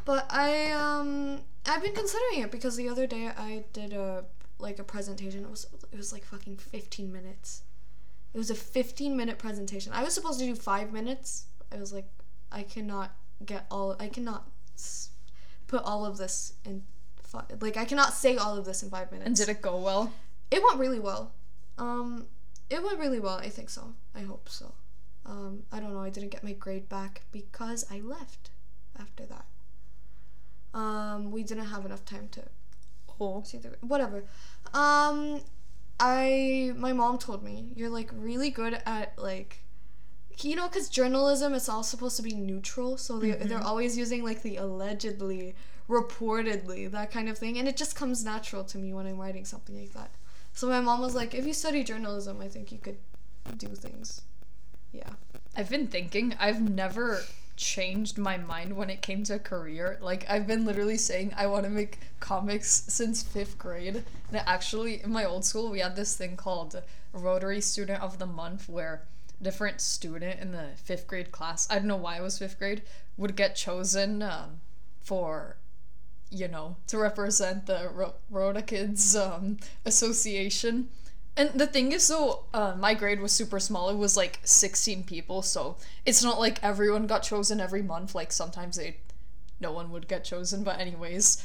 [0.06, 4.24] But I um I've been considering it because the other day I did a
[4.58, 5.44] like a presentation.
[5.44, 7.62] It was it was like fucking fifteen minutes,
[8.34, 9.92] It was a 15 minute presentation.
[9.92, 11.46] I was supposed to do five minutes.
[11.70, 12.08] I was like,
[12.50, 13.96] I cannot get all.
[14.00, 14.48] I cannot
[15.66, 16.82] put all of this in.
[17.22, 19.26] Five, like I cannot say all of this in five minutes.
[19.26, 20.12] And did it go well?
[20.50, 21.32] It went really well.
[21.78, 22.26] Um,
[22.68, 23.38] it went really well.
[23.38, 23.94] I think so.
[24.14, 24.74] I hope so.
[25.24, 26.00] Um, I don't know.
[26.02, 28.50] I didn't get my grade back because I left
[28.98, 29.46] after that.
[30.74, 32.42] Um, we didn't have enough time to
[33.20, 33.42] Oh.
[33.44, 34.24] see the whatever.
[34.74, 35.40] Um,
[36.00, 39.58] I my mom told me you're like really good at like.
[40.40, 44.24] You know, because journalism is all supposed to be neutral, so they, they're always using
[44.24, 45.54] like the allegedly,
[45.88, 49.44] reportedly, that kind of thing, and it just comes natural to me when I'm writing
[49.44, 50.10] something like that.
[50.54, 52.96] So my mom was like, if you study journalism, I think you could
[53.58, 54.22] do things.
[54.90, 55.10] Yeah.
[55.54, 57.20] I've been thinking, I've never
[57.56, 59.98] changed my mind when it came to career.
[60.00, 64.04] Like, I've been literally saying I want to make comics since fifth grade.
[64.28, 66.80] And actually, in my old school, we had this thing called
[67.12, 69.02] Rotary Student of the Month where
[69.40, 72.82] different student in the fifth grade class, I don't know why it was fifth grade,
[73.16, 74.60] would get chosen um,
[75.00, 75.56] for
[76.32, 80.88] you know, to represent the Rhoda Kids um, Association.
[81.36, 83.88] And the thing is, though, uh, my grade was super small.
[83.88, 88.14] It was like 16 people, so it's not like everyone got chosen every month.
[88.14, 88.98] Like sometimes they,
[89.58, 90.62] no one would get chosen.
[90.62, 91.42] But anyways,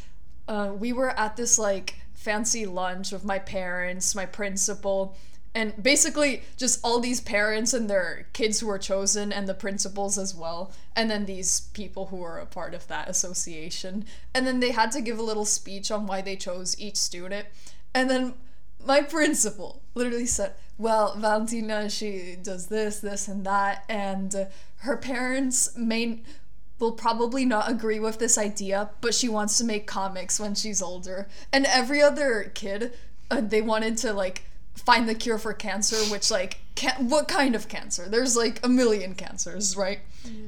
[0.48, 5.16] uh, we were at this like fancy lunch with my parents, my principal,
[5.58, 10.18] and basically just all these parents and their kids who were chosen and the principals
[10.18, 14.60] as well and then these people who were a part of that association and then
[14.60, 17.48] they had to give a little speech on why they chose each student
[17.96, 18.36] and then
[18.86, 24.46] my principal literally said well valentina she does this this and that and uh,
[24.80, 26.22] her parents may
[26.80, 30.82] will probably not agree with this idea, but she wants to make comics when she's
[30.82, 31.28] older.
[31.52, 32.94] And every other kid,
[33.32, 34.44] uh, they wanted to like
[34.76, 38.08] find the cure for cancer, which like can- what kind of cancer?
[38.08, 40.00] There's like a million cancers, right?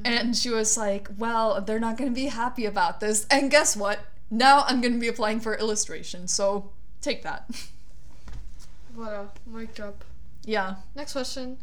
[0.04, 3.76] And she was like, "Well, they're not going to be happy about this." And guess
[3.76, 4.00] what?
[4.30, 6.28] Now I'm going to be applying for illustration.
[6.28, 7.50] So, take that.
[8.94, 10.04] What a mic drop.
[10.44, 10.76] yeah.
[10.94, 11.58] Next question.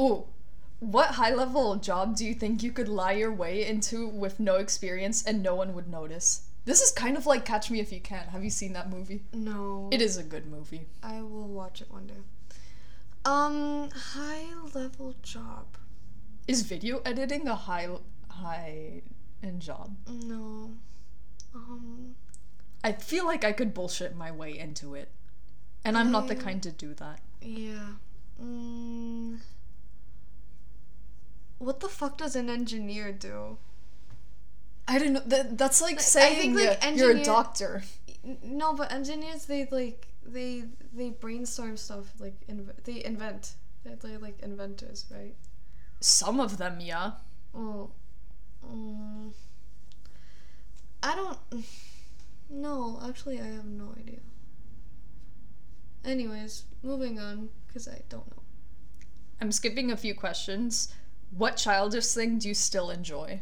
[0.00, 0.24] Ooh.
[0.80, 4.56] What high level job do you think you could lie your way into with no
[4.56, 6.42] experience and no one would notice?
[6.66, 8.26] This is kind of like Catch Me If You Can.
[8.28, 9.22] Have you seen that movie?
[9.32, 9.88] No.
[9.92, 10.86] It is a good movie.
[11.02, 12.14] I will watch it one day.
[13.24, 15.66] Um, high level job.
[16.46, 17.88] Is video editing a high
[18.28, 19.02] high
[19.42, 19.96] end job?
[20.08, 20.72] No.
[21.54, 22.16] Um,
[22.82, 25.10] I feel like I could bullshit my way into it.
[25.84, 27.20] And I'm not the kind to do that.
[27.42, 27.88] yeah.
[28.42, 29.38] Mm,
[31.58, 33.58] what the fuck does an engineer do?
[34.88, 35.22] I don't know.
[35.24, 37.82] That, that's like I saying think, like, uh, you're a engineer- doctor.
[38.42, 43.54] No, but engineers they like they they brainstorm stuff like inv- they invent.
[43.84, 45.34] They're, they're like inventors, right?
[46.00, 47.12] Some of them, yeah.
[47.52, 47.92] Well,
[48.62, 49.32] um,
[51.02, 51.38] I don't.
[52.50, 54.20] No, actually, I have no idea.
[56.04, 58.42] Anyways, moving on because I don't know.
[59.40, 60.92] I'm skipping a few questions.
[61.30, 63.40] What childish thing do you still enjoy?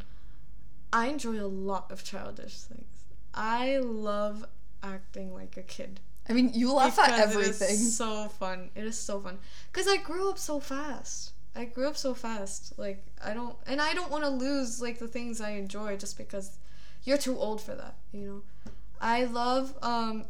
[0.92, 2.87] I enjoy a lot of childish things.
[3.35, 4.44] I love
[4.83, 6.01] acting like a kid.
[6.29, 7.70] I mean, you laugh at Because It everything.
[7.70, 8.70] is so fun.
[8.75, 9.38] It is so fun.
[9.72, 11.33] Because I grew up so fast.
[11.57, 12.79] I grew up so fast.
[12.79, 16.16] Like, I don't, and I don't want to lose, like, the things I enjoy just
[16.16, 16.59] because
[17.05, 18.72] you're too old for that, you know?
[19.01, 20.27] I love, um,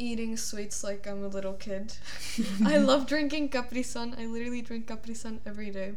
[0.00, 1.94] eating sweets like I'm a little kid.
[2.64, 4.16] I love drinking Capri Sun.
[4.18, 5.92] I literally drink Capri Sun every day.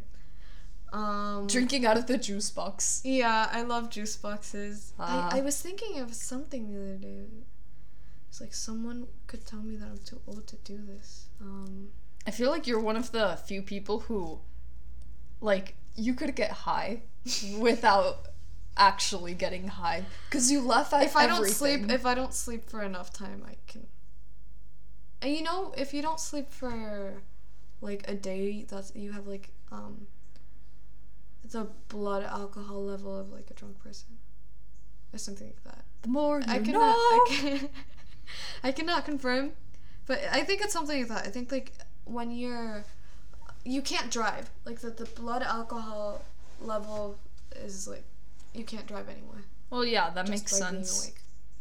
[0.92, 3.00] Um, Drinking out of the juice box.
[3.04, 4.92] yeah, I love juice boxes.
[4.98, 5.30] Ah.
[5.32, 7.24] I, I was thinking of something the other day.
[8.28, 11.26] It's like someone could tell me that I'm too old to do this.
[11.40, 11.88] Um,
[12.26, 14.38] I feel like you're one of the few people who,
[15.40, 17.02] like, you could get high
[17.58, 18.28] without
[18.76, 22.68] actually getting high because you laugh at if I don't sleep, if I don't sleep
[22.68, 23.86] for enough time, I can.
[25.24, 27.14] And you know, if you don't sleep for
[27.80, 30.06] like a day, that's you have like um.
[31.50, 34.18] The blood alcohol level of like a drunk person,
[35.14, 35.84] or something like that.
[36.02, 36.80] the more you I cannot.
[36.80, 36.96] know.
[36.96, 37.68] I can.
[38.62, 39.52] I cannot confirm,
[40.06, 41.26] but I think it's something like that.
[41.26, 41.72] I think like
[42.04, 42.84] when you're,
[43.64, 44.50] you can't drive.
[44.66, 46.22] Like that, the blood alcohol
[46.60, 47.18] level
[47.56, 48.04] is like,
[48.54, 49.44] you can't drive anymore.
[49.70, 51.12] Well, yeah, that just makes by being sense.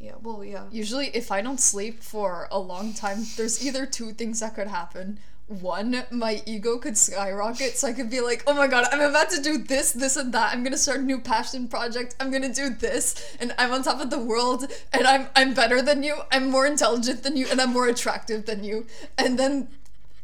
[0.04, 0.16] Yeah.
[0.22, 0.66] Well, yeah.
[0.70, 4.68] Usually, if I don't sleep for a long time, there's either two things that could
[4.68, 5.18] happen.
[5.47, 9.30] One, my ego could skyrocket, so I could be like, oh my god, I'm about
[9.30, 10.51] to do this, this, and that.
[10.54, 12.16] I'm gonna start a new passion project.
[12.20, 15.82] I'm gonna do this, and I'm on top of the world, and I'm I'm better
[15.82, 16.18] than you.
[16.34, 18.88] I'm more intelligent than you, and I'm more attractive than you.
[19.18, 19.70] And then,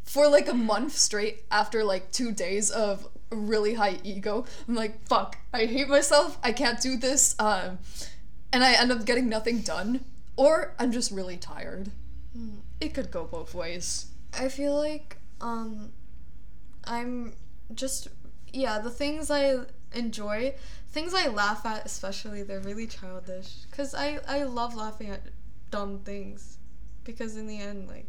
[0.04, 5.08] for like a month straight, after like two days of really high ego, I'm like,
[5.08, 6.38] fuck, I hate myself.
[6.44, 7.36] I can't do this.
[7.40, 7.80] Um,
[8.52, 10.04] and I end up getting nothing done,
[10.36, 11.92] or I'm just really tired.
[12.80, 14.08] It could go both ways.
[14.38, 15.92] I feel like um
[16.86, 17.34] I'm
[17.74, 18.08] just
[18.54, 19.60] yeah, the things I
[19.94, 20.56] enjoy,
[20.92, 25.22] things I laugh at especially, they're really childish cuz I I love laughing at
[25.72, 26.58] dumb things
[27.04, 28.08] because in the end like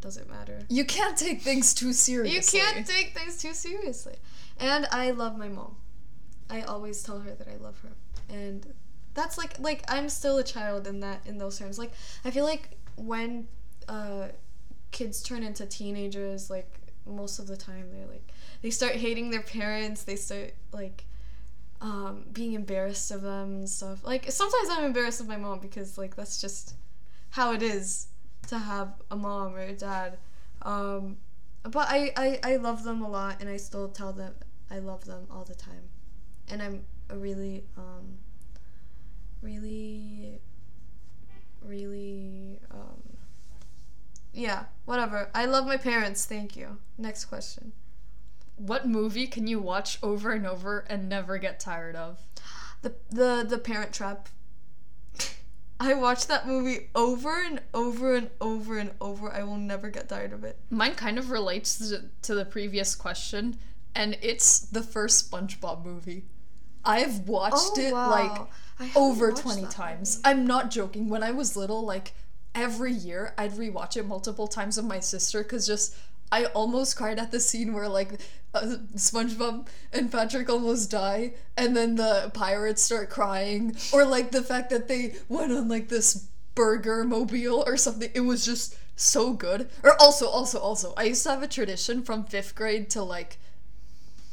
[0.00, 0.58] does it matter?
[0.68, 2.58] You can't take things too seriously.
[2.58, 4.16] You can't take things too seriously.
[4.58, 5.76] And I love my mom.
[6.50, 7.90] I always tell her that I love her.
[8.32, 8.66] And
[9.14, 11.78] that's like like I'm still a child in that in those terms.
[11.78, 11.92] Like
[12.24, 13.46] I feel like when
[13.88, 14.28] uh
[14.90, 18.30] kids turn into teenagers like most of the time they're like
[18.62, 21.04] they start hating their parents, they start like
[21.82, 24.04] um, being embarrassed of them and stuff.
[24.04, 26.76] Like sometimes I'm embarrassed of my mom because like that's just
[27.30, 28.06] how it is
[28.46, 30.18] to have a mom or a dad.
[30.62, 31.16] Um,
[31.64, 34.34] but I, I, I love them a lot and I still tell them
[34.70, 35.88] I love them all the time.
[36.48, 38.18] And I'm a really, um,
[39.42, 40.40] really,
[41.62, 43.02] really, um,
[44.32, 45.28] yeah, whatever.
[45.34, 46.24] I love my parents.
[46.24, 46.78] Thank you.
[46.96, 47.72] Next question.
[48.56, 52.20] What movie can you watch over and over and never get tired of?
[52.80, 54.28] The the the Parent Trap.
[55.80, 59.30] I watched that movie over and over and over and over.
[59.32, 60.58] I will never get tired of it.
[60.70, 63.58] Mine kind of relates to, to the previous question,
[63.94, 66.24] and it's the first SpongeBob movie.
[66.84, 68.48] I've watched it like Oh,
[68.80, 70.16] I haven't over 20 times.
[70.16, 70.22] movie.
[70.38, 71.08] I'm not joking.
[71.08, 72.12] When I was little, like
[72.54, 75.94] every year, I'd rewatch it multiple times with my sister because just
[76.30, 78.20] I almost cried at the scene where like
[78.54, 84.42] uh, SpongeBob and Patrick almost die, and then the pirates start crying, or like the
[84.42, 88.10] fact that they went on like this burger mobile or something.
[88.14, 89.70] It was just so good.
[89.82, 93.38] Or also, also, also, I used to have a tradition from fifth grade to like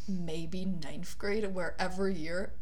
[0.09, 2.53] maybe ninth grade, where every year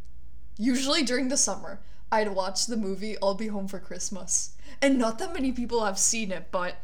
[0.58, 1.80] usually during the summer,
[2.12, 4.56] I'd watch the movie I'll Be Home for Christmas.
[4.82, 6.76] And not that many people have seen it, but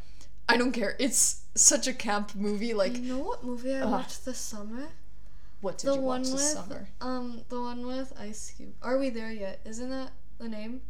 [0.48, 0.96] I don't care.
[0.98, 2.74] It's such a camp movie.
[2.74, 3.90] Like, You know what movie I Ugh.
[3.90, 4.88] watched this summer?
[5.60, 6.88] what did the you watch with this summer?
[7.00, 8.74] um the one with Ice Cube.
[8.82, 9.60] Are we there yet?
[9.64, 10.82] Isn't that the name?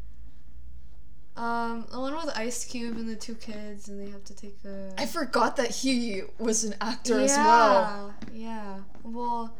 [1.37, 4.57] Um, the one with Ice Cube and the two kids, and they have to take
[4.64, 4.93] a.
[4.97, 8.14] I forgot that he was an actor as well.
[8.32, 8.39] Yeah.
[8.41, 8.78] Yeah.
[9.03, 9.53] Well,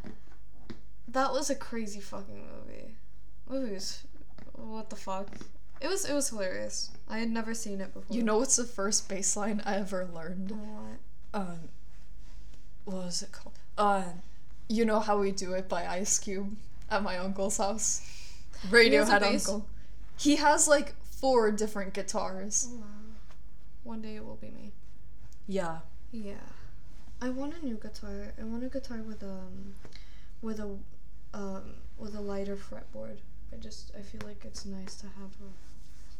[1.09, 2.95] that was a crazy fucking movie.
[3.49, 4.03] Movie was,
[4.53, 5.27] what the fuck?
[5.81, 6.91] It was it was hilarious.
[7.09, 8.15] I had never seen it before.
[8.15, 10.51] You know what's the first bassline I ever learned?
[10.51, 11.41] what?
[11.41, 11.59] Um,
[12.85, 13.59] what was it called?
[13.77, 14.03] Uh,
[14.69, 16.55] you know how we do it by Ice Cube
[16.89, 18.01] at my uncle's house.
[18.69, 19.67] Radiohead uncle.
[20.17, 22.67] He has like four different guitars.
[22.69, 22.85] Oh, wow.
[23.83, 24.71] One day it will be me.
[25.47, 25.79] Yeah.
[26.11, 26.33] Yeah.
[27.21, 28.33] I want a new guitar.
[28.39, 29.75] I want a guitar with um
[30.41, 30.77] with a
[31.33, 33.17] um with a lighter fretboard.
[33.53, 35.49] I just I feel like it's nice to have a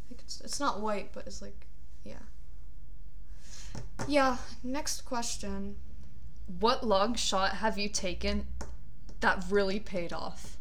[0.09, 1.65] like it's it's not white, but it's like
[2.03, 2.23] yeah.
[4.07, 5.75] Yeah, next question.
[6.59, 8.45] What long shot have you taken
[9.19, 10.57] that really paid off?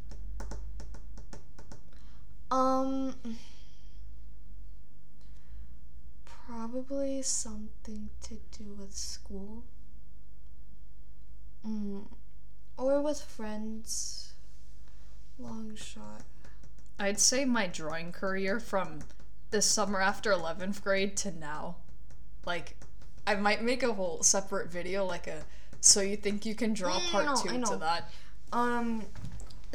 [2.51, 3.15] Um
[6.47, 9.65] probably something to do with school.
[11.67, 12.07] Mm.
[12.77, 14.33] Or with friends.
[15.39, 16.23] Long shot.
[16.99, 19.01] I'd say my drawing career from
[19.51, 21.77] the summer after 11th grade to now.
[22.45, 22.77] Like,
[23.27, 25.45] I might make a whole separate video, like a
[25.81, 28.11] so you think you can draw Mm, part no, two to that.
[28.55, 29.05] Um,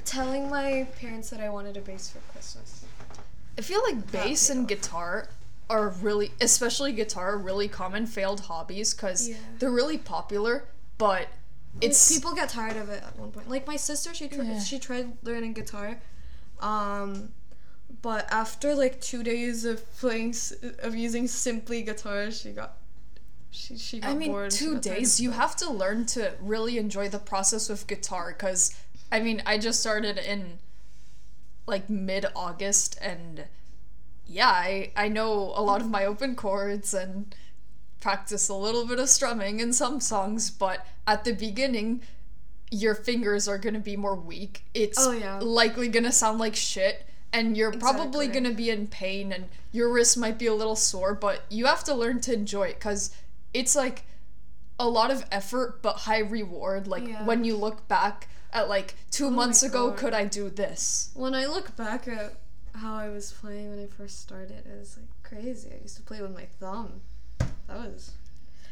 [0.06, 2.84] telling my parents that I wanted a bass for Christmas.
[3.58, 5.30] I feel like bass and guitar
[5.70, 9.38] are really, especially guitar, really common failed hobbies because Yeah.
[9.60, 10.66] they're really popular,
[10.98, 11.28] but
[11.82, 13.48] It's people get tired of it at one point.
[13.50, 14.60] Like my sister, she tried Yeah.
[14.60, 16.00] she tried learning guitar,
[16.60, 17.32] um,
[18.02, 20.34] but after like two days of playing
[20.80, 22.78] of using simply guitar, she got
[23.52, 24.52] she she got I mean, bored.
[24.52, 25.20] two days.
[25.20, 28.76] You have to learn to really enjoy the process with guitar because,
[29.12, 30.60] I mean, I just started in
[31.68, 33.46] like mid August and
[34.30, 37.34] yeah, I, I know a lot of my open chords and
[38.00, 42.02] practice a little bit of strumming in some songs, but at the beginning,
[42.72, 44.64] your fingers are going to be more weak.
[44.74, 45.40] It's Oh, yeah.
[45.42, 47.06] likely going to sound like shit.
[47.32, 51.14] and you're probably gonna be in pain and your wrist might be a little sore,
[51.14, 53.12] but you have to learn to enjoy it because
[53.54, 54.02] it's like
[54.80, 56.88] a lot of effort but high reward.
[56.88, 57.24] Like Yeah.
[57.26, 59.98] when you look back at like two Oh months ago, God.
[60.00, 61.12] could I do this?
[61.14, 62.34] When I look back at
[62.80, 65.70] how I was playing when I first started, it was like crazy.
[65.78, 67.02] I used to play with my thumb.
[67.40, 68.12] That was.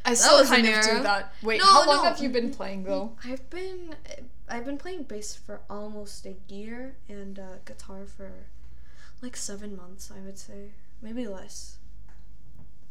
[0.06, 1.34] I still kind of do that.
[1.44, 2.04] Wait, No, how long no.
[2.10, 3.18] have you been playing though?
[3.26, 3.96] I've been
[4.48, 8.32] I've been playing bass for almost a year and uh, guitar for
[9.22, 10.10] like seven months.
[10.16, 11.78] I would say maybe less.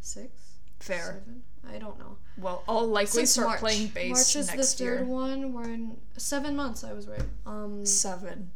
[0.01, 0.31] Six.
[0.79, 0.99] Fair.
[1.25, 1.43] Seven.
[1.69, 2.19] I don't know.
[2.37, 3.61] Well, I'll likely Since start March.
[3.61, 4.99] playing bass March is next the year.
[4.99, 5.53] third one.
[5.55, 6.85] We're in seven months.
[6.85, 7.23] I was right.
[7.47, 7.85] Um.
[7.87, 8.51] Seven.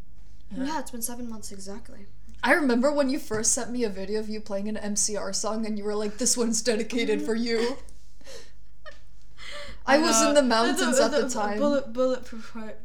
[0.54, 2.06] Yeah, it's been seven months exactly.
[2.42, 5.66] I remember when you first sent me a video of you playing an MCR song
[5.66, 7.76] and you were like, this one's dedicated for you.
[9.86, 11.58] I was in the mountains at the time.
[11.58, 12.78] Bullet, bulletproof heart.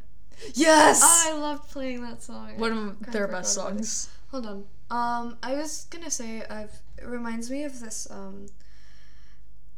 [0.54, 1.00] Yes!
[1.02, 2.58] I loved playing that song.
[2.58, 3.76] One of kinda their best about it.
[3.84, 4.08] songs.
[4.30, 4.64] Hold on.
[4.90, 8.46] Um, I was gonna say I've it reminds me of this um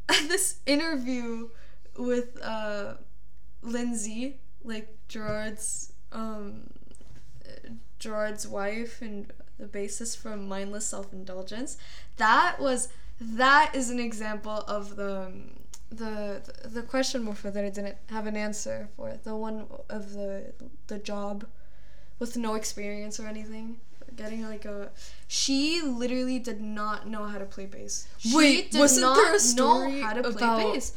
[0.27, 1.49] this interview
[1.97, 2.95] with uh
[3.61, 6.69] Lyn-Z, like Gerard's um
[7.45, 7.69] uh,
[7.99, 11.77] Gerard's wife and the bassist for mindless self-indulgence.
[12.17, 12.89] That was
[13.21, 15.31] that is an example of the
[15.91, 20.53] the the question before that I didn't have an answer for the one of the
[20.87, 21.45] the job
[22.19, 23.77] with no experience or anything
[24.15, 24.89] getting like a
[25.27, 28.07] she literally did not know how to play bass.
[28.17, 30.93] She Wait, did wasn't there a know story how to play about- bass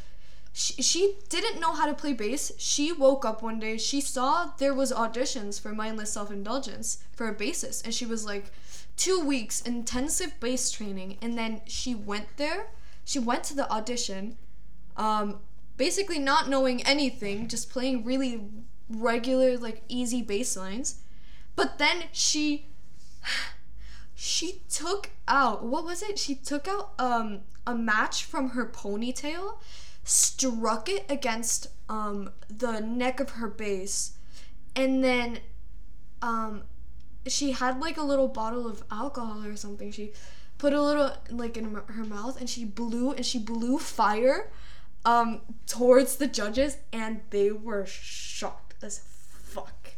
[0.52, 4.50] she, she didn't know how to play bass she woke up one day she saw
[4.58, 8.52] there was auditions for mindless self-indulgence for a bassist and she was like
[8.96, 12.66] two weeks intensive bass training and then she went there
[13.04, 14.36] she went to the audition
[14.96, 15.38] um,
[15.76, 18.48] basically not knowing anything, just playing really
[18.88, 20.96] regular, like easy bass lines.
[21.56, 22.66] But then she
[24.14, 26.18] she took out what was it?
[26.18, 29.58] She took out um a match from her ponytail,
[30.04, 34.12] struck it against um the neck of her bass,
[34.74, 35.38] and then
[36.20, 36.62] um
[37.26, 39.92] she had like a little bottle of alcohol or something.
[39.92, 40.12] She
[40.58, 44.50] put a little like in her- her mouth and she blew and she blew fire
[45.04, 49.90] um towards the judges and they were shocked as fuck.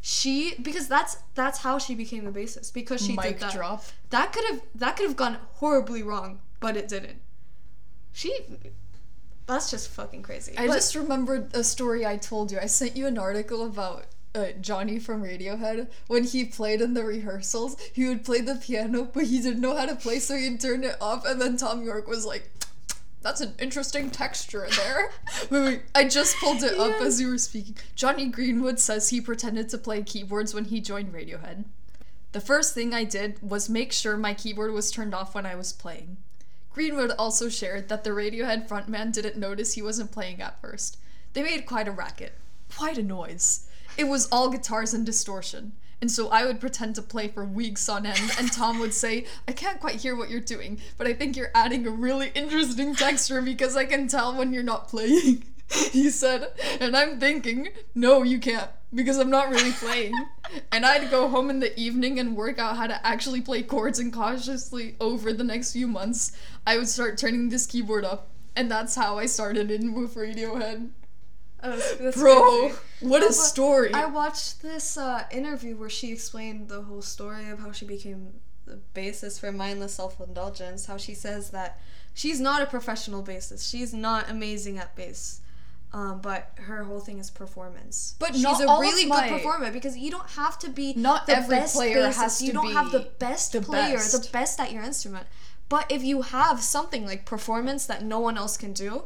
[0.00, 3.52] She because that's that's how she became the bassist because she Mic did that.
[3.52, 3.84] drop.
[4.10, 7.20] That could have that could have gone horribly wrong, but it didn't.
[8.12, 8.32] She
[9.48, 10.56] that's just fucking crazy.
[10.56, 12.58] I But- just remembered a story I told you.
[12.60, 15.88] I sent you an article about uh, Jonny from Radiohead.
[16.06, 19.74] When he played in the rehearsals, he would play the piano, but he didn't know
[19.74, 22.50] how to play, so he'd turn it off, and then Thom Yorke was like,
[23.20, 25.10] that's an interesting texture there.
[25.50, 27.76] wait, wait, I just pulled it up as you were speaking.
[27.96, 31.64] Jonny Greenwood says he pretended to play keyboards when he joined Radiohead.
[32.32, 35.54] The first thing I did was make sure my keyboard was turned off when I
[35.56, 36.18] was playing.
[36.72, 40.98] Greenwood also shared that the Radiohead frontman didn't notice he wasn't playing at first.
[41.32, 42.34] They made quite a racket,
[42.74, 43.66] quite a noise.
[43.96, 45.72] It was all guitars and distortion.
[46.00, 49.26] And so I would pretend to play for weeks on end, and Tom would say,
[49.48, 52.94] I can't quite hear what you're doing, but I think you're adding a really interesting
[52.94, 55.42] texture because I can tell when you're not playing.
[55.90, 60.12] he said, and I'm thinking, no, you can't, because I'm not really playing.
[60.72, 63.98] and I'd go home in the evening and work out how to actually play chords,
[63.98, 66.32] and cautiously over the next few months,
[66.66, 68.28] I would start turning this keyboard up.
[68.56, 70.90] And that's how I started in with Radiohead.
[71.62, 72.74] Oh, that's- that's Bro, crazy.
[73.00, 73.92] what a story.
[73.92, 78.34] I watched this uh, interview where she explained the whole story of how she became
[78.64, 80.86] the bassist for mindless self-indulgence.
[80.86, 81.80] How she says that
[82.14, 83.68] she's not a professional bassist.
[83.70, 85.40] She's not amazing at bass.
[85.92, 88.14] Um, but her whole thing is performance.
[88.18, 91.36] But she's a really my- good performer because you don't have to be Not the
[91.38, 92.14] every best player bassist.
[92.16, 92.46] has to be.
[92.48, 94.32] you don't have the best the player, the best.
[94.32, 95.26] best at your instrument.
[95.70, 99.04] But if you have something like performance that no one else can do,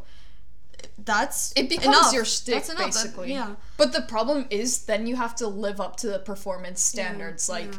[0.99, 2.13] that's it becomes enough.
[2.13, 2.67] your That's enough.
[2.67, 3.33] That- basically.
[3.33, 3.55] yeah.
[3.77, 7.49] But the problem is, then you have to live up to the performance standards.
[7.49, 7.79] like, yeah.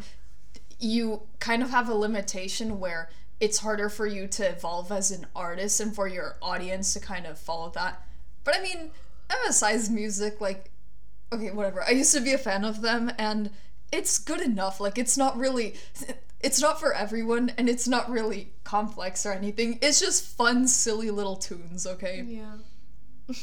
[0.80, 5.28] you kind of have a limitation where it's harder for you to evolve as an
[5.36, 8.01] artist and for your audience to kind of follow that.
[8.44, 8.91] But I mean,
[9.30, 10.70] MSI's music, like,
[11.32, 11.84] okay, whatever.
[11.84, 13.50] I used to be a fan of them, and
[13.91, 14.80] it's good enough.
[14.80, 15.76] Like, it's not really.
[16.41, 19.80] It's not for everyone, and it's not really complex or anything.
[19.82, 22.22] It's just fun, silly little tunes, okay?
[22.28, 22.58] Yeah.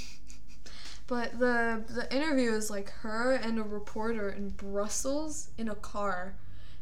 [1.07, 6.37] but the the interview is like her and a reporter in Brussels in a car.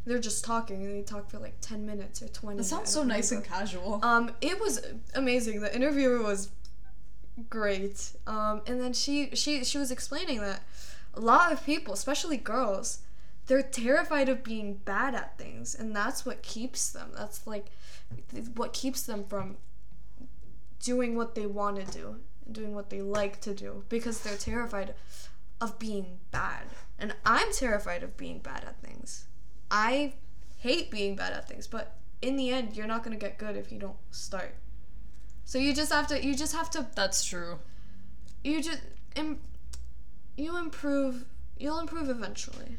[0.04, 2.58] They're just talking and they talk for like 10 minutes or 20.
[2.58, 4.00] That sounds so nice and casual.
[4.02, 4.80] Um it was
[5.14, 5.60] amazing.
[5.60, 6.50] The interviewer was
[7.48, 8.12] great.
[8.26, 10.62] Um and then she she she was explaining that
[11.14, 13.00] a lot of people, especially girls,
[13.46, 17.10] they're terrified of being bad at things and that's what keeps them.
[17.16, 17.66] That's like
[18.54, 19.56] what keeps them from
[20.80, 22.16] doing what they want to do
[22.46, 24.94] and doing what they like to do because they're terrified
[25.60, 26.66] of being bad.
[26.98, 29.26] And i'm terrified of being bad at things.
[29.70, 30.14] I
[30.58, 33.56] hate being bad at things but in the end you're not going to get good
[33.56, 34.54] if you don't start
[35.48, 37.58] so you just have to you just have to That's true.
[38.44, 38.82] you just
[39.16, 39.40] Im-
[40.36, 41.24] you improve
[41.56, 42.76] you'll improve eventually.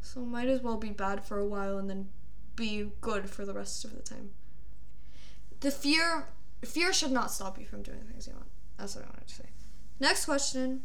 [0.00, 2.08] So might as well be bad for a while and then
[2.54, 4.30] be good for the rest of the time.
[5.58, 6.28] The fear
[6.64, 8.46] fear should not stop you from doing things you want.
[8.78, 9.48] That's what i wanted to say.
[9.98, 10.82] Next question.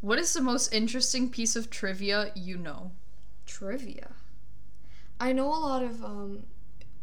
[0.00, 2.92] What is the most interesting piece of trivia you know?
[3.44, 4.12] trivia.
[5.20, 6.44] I know a lot of um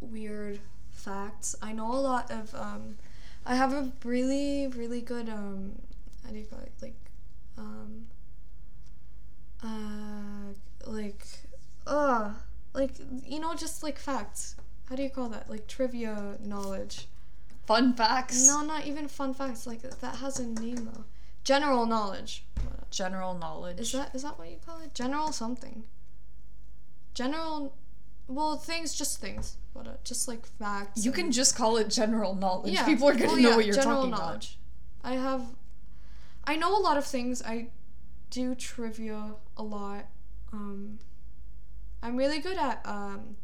[0.01, 0.59] weird
[1.05, 1.55] facts.
[1.61, 2.97] I know a lot of um
[3.45, 5.73] i have a really really good um
[6.23, 6.73] how do you call it?
[6.81, 6.99] Like
[7.57, 8.07] um
[9.63, 11.25] uh like
[11.85, 12.33] uh
[12.73, 12.93] like
[13.23, 14.55] you know just like facts.
[14.89, 15.49] How do you call that?
[15.49, 17.07] Like trivia knowledge.
[17.65, 18.47] Fun facts.
[18.47, 19.67] no not even fun facts.
[19.67, 21.05] Like that has a name though.
[21.43, 22.43] General knowledge.
[22.89, 23.79] General knowledge.
[23.79, 24.93] is that is that what you call it?
[24.93, 25.83] General something.
[27.13, 27.73] General,
[28.27, 31.03] well, things, just things, but uh, just like facts.
[31.03, 32.73] you and- can just call it general knowledge.
[32.73, 32.85] Yeah.
[32.85, 34.57] People are gonna well, know yeah, what you're general talking knowledge.
[35.03, 35.45] I have,
[36.45, 37.43] I know a lot of things.
[37.43, 37.67] I
[38.31, 40.05] do trivia a lot.
[40.51, 40.99] Um,
[42.01, 43.35] I'm really good at um,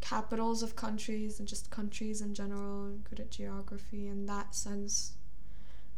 [0.00, 2.86] capitals of countries and just countries in general.
[2.86, 5.12] I'm good at geography in that sense,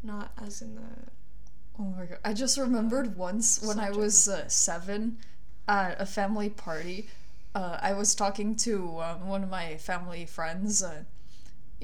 [0.03, 0.83] not as in the.
[1.79, 2.19] Oh my god!
[2.25, 5.19] I just remembered once when I was uh, seven,
[5.69, 7.09] at a family party.
[7.55, 10.83] Uh, I was talking to um, one of my family friends.
[10.83, 11.05] Uh,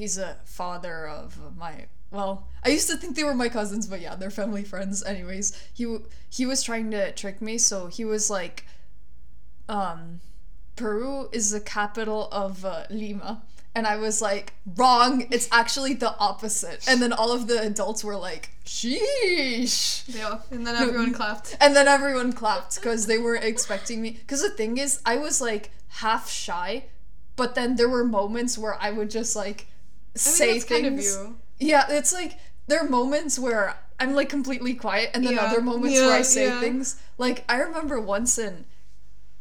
[0.01, 4.01] he's a father of my well i used to think they were my cousins but
[4.01, 5.99] yeah they're family friends anyways he
[6.29, 8.64] he was trying to trick me so he was like
[9.68, 10.21] um
[10.75, 13.43] peru is the capital of uh, lima
[13.75, 18.03] and i was like wrong it's actually the opposite and then all of the adults
[18.03, 21.57] were like sheesh yeah, and then everyone clapped.
[21.61, 24.11] and then everyone clapped because they weren't expecting me.
[24.12, 26.85] Because the thing is, I was like half shy,
[27.37, 30.64] but then there were moments where I would just like I mean, say things.
[30.64, 31.37] kind of you.
[31.59, 35.61] Yeah, it's like there are moments where I'm like completely quiet, and then Yeah, other
[35.61, 36.61] moments where I say yeah.
[36.61, 37.01] things.
[37.18, 38.64] Like I remember once in,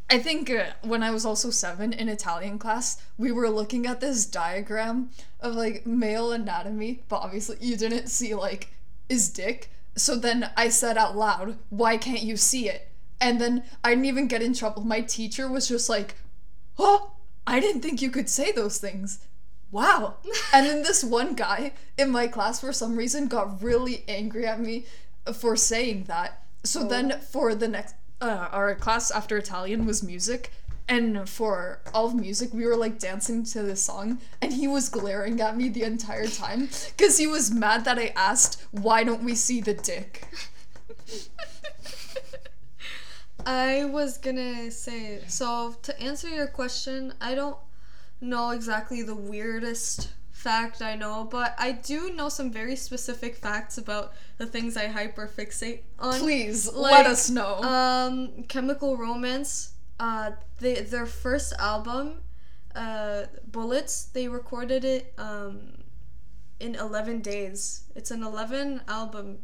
[0.10, 4.02] I think uh, when I was also seven in Italian class, we were looking at
[4.02, 8.74] this diagram of like male anatomy, but obviously you didn't see like
[9.08, 9.70] his dick.
[9.96, 12.92] So then I said out loud, "Why can't you see it?"
[13.22, 14.84] And then I didn't even get in trouble.
[14.84, 16.16] My teacher was just like,
[16.80, 17.12] "Oh,
[17.46, 19.20] I didn't think you could say those things."
[19.72, 20.16] Wow.
[20.54, 24.60] and then this one guy in my class for some reason got really angry at
[24.60, 24.86] me
[25.34, 26.44] for saying that.
[26.64, 30.52] So then for the next uh, our class after Italian was music
[30.88, 34.90] and for all of music we were like dancing to this song and he was
[34.90, 36.68] glaring at me the entire time
[36.98, 40.28] cuz he was mad that I asked why don't we see the dick.
[43.46, 47.58] I was gonna say so to answer your question, I don't
[48.20, 50.10] know exactly the weirdest
[50.40, 54.88] fact I know, but I do know some very specific facts about the things I
[54.88, 56.20] hyperfixate on.
[56.20, 57.62] Please Like, let us know.
[57.62, 59.74] Um, Chemical Romance.
[60.00, 62.22] Uh, they their first album,
[62.74, 64.06] uh, Bullets.
[64.06, 65.84] They recorded it um,
[66.60, 67.84] in eleven days.
[67.96, 69.40] It's an eleven album.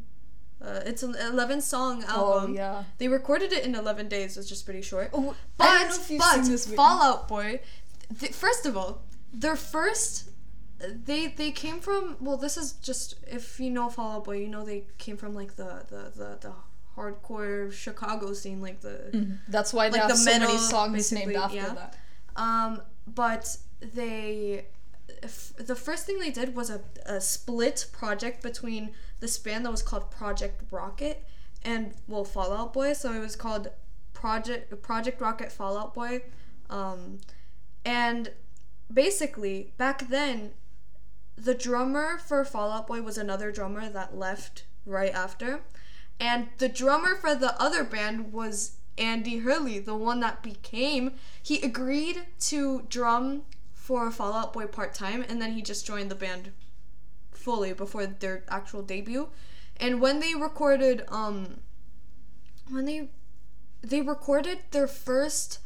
[0.62, 2.16] Uh, it's an eleven song album.
[2.16, 2.56] oh album.
[2.56, 2.84] yeah.
[3.00, 5.10] They recorded it in 11 days, which is pretty short.
[5.14, 6.76] Oh, But, I don't know if you've but.
[6.78, 7.60] Fall Out Boy,
[8.20, 10.30] th- first of all, their first,
[10.80, 12.18] they they came from.
[12.20, 15.34] Well, this is just if you know Fall Out Boy, you know they came from
[15.34, 16.54] like the the the, the
[16.98, 21.36] hardcore Chicago scene, like the That's why they Like have the so many songs named
[21.36, 21.74] after yeah.
[21.74, 21.98] that.
[22.36, 22.82] um.
[23.08, 24.66] But they,
[25.22, 29.70] if, the first thing they did was a, a split project between this band that
[29.70, 31.24] was called Project Rocket
[31.64, 32.94] and well Fall Out Boy.
[32.94, 33.70] So it was called
[34.14, 36.24] Project Project Rocket Fall Out Boy,
[36.70, 37.20] um,
[37.86, 38.32] and
[38.92, 40.52] basically back then,
[41.38, 45.62] the drummer for Fall Out Boy was another drummer that left right after,
[46.20, 51.14] and the drummer for the other band was Andy Hurley, the one that became.
[51.42, 56.10] He agreed to drum for Fall Out Boy part time, and then he just joined
[56.10, 56.52] the band
[57.32, 59.30] fully before their actual debut.
[59.78, 61.60] And when they recorded, um,
[62.70, 63.10] when they
[63.82, 65.60] they recorded their first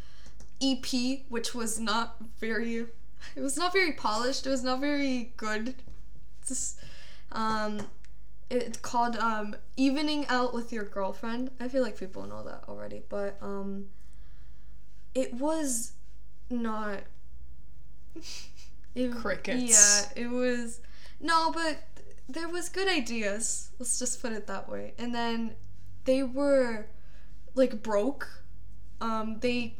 [0.61, 0.85] EP,
[1.29, 2.87] which was not very,
[3.35, 4.45] it was not very polished.
[4.45, 5.75] It was not very good.
[6.47, 6.79] Just,
[7.31, 7.81] um,
[8.49, 11.51] it's called um evening out with your girlfriend.
[11.59, 13.87] I feel like people know that already, but um,
[15.13, 15.93] it was
[16.49, 17.01] not.
[18.95, 20.11] It, Crickets.
[20.17, 20.81] Yeah, it was.
[21.21, 21.77] No, but
[22.27, 23.69] there was good ideas.
[23.77, 24.93] Let's just put it that way.
[24.97, 25.55] And then
[26.05, 26.87] they were
[27.53, 28.27] like broke.
[28.99, 29.75] Um, they